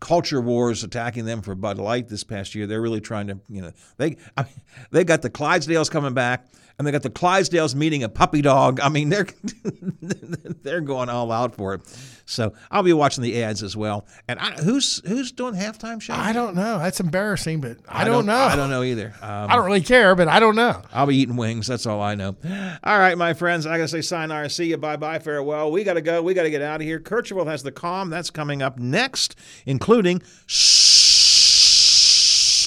[0.05, 2.67] culture wars attacking them for Bud Light this past year.
[2.67, 6.45] They're really trying to you know they I mean, they got the Clydesdales coming back.
[6.77, 8.81] And they got the Clydesdales meeting a puppy dog.
[8.81, 9.27] I mean, they're
[10.61, 11.81] they're going all out for it.
[12.25, 14.05] So I'll be watching the ads as well.
[14.27, 16.13] And I, who's who's doing halftime show?
[16.13, 16.79] I don't know.
[16.79, 18.33] That's embarrassing, but I, don't, know.
[18.33, 19.13] I don't know either.
[19.21, 20.81] Um, I don't really care, but I don't know.
[20.91, 21.67] I'll be eating wings.
[21.67, 22.35] That's all I know.
[22.83, 23.65] All right, my friends.
[23.65, 25.71] I got to say sign sayonara, see you, bye bye, farewell.
[25.71, 26.21] We got to go.
[26.21, 26.99] We got to get out of here.
[26.99, 28.09] Kercheval has the calm.
[28.09, 30.21] That's coming up next, including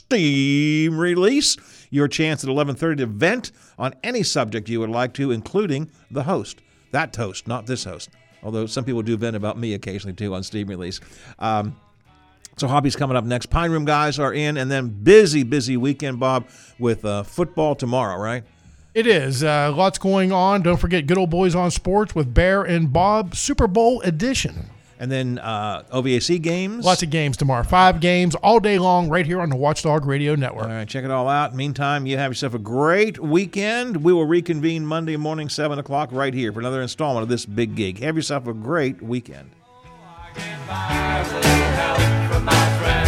[0.08, 1.56] steam release.
[1.90, 6.24] Your chance at 11:30 to vent on any subject you would like to, including the
[6.24, 6.60] host.
[6.92, 8.10] That host, not this host.
[8.42, 11.00] Although some people do vent about me occasionally too on steam release.
[11.38, 11.76] Um,
[12.56, 13.46] so Hoppy's coming up next.
[13.46, 18.20] Pine Room guys are in, and then busy, busy weekend, Bob, with uh, football tomorrow,
[18.20, 18.42] right?
[18.94, 19.44] It is.
[19.44, 20.62] Uh, lots going on.
[20.62, 24.70] Don't forget Good Old Boys on Sports with Bear and Bob, Super Bowl edition.
[25.00, 26.84] And then uh, OVAC games.
[26.84, 27.62] Lots of games tomorrow.
[27.62, 30.64] Five games all day long right here on the Watchdog Radio Network.
[30.64, 31.54] All right, check it all out.
[31.54, 34.02] Meantime, you have yourself a great weekend.
[34.02, 37.76] We will reconvene Monday morning, 7 o'clock, right here for another installment of this big
[37.76, 38.00] gig.
[38.00, 39.50] Have yourself a great weekend.
[40.38, 43.07] Help from my friends.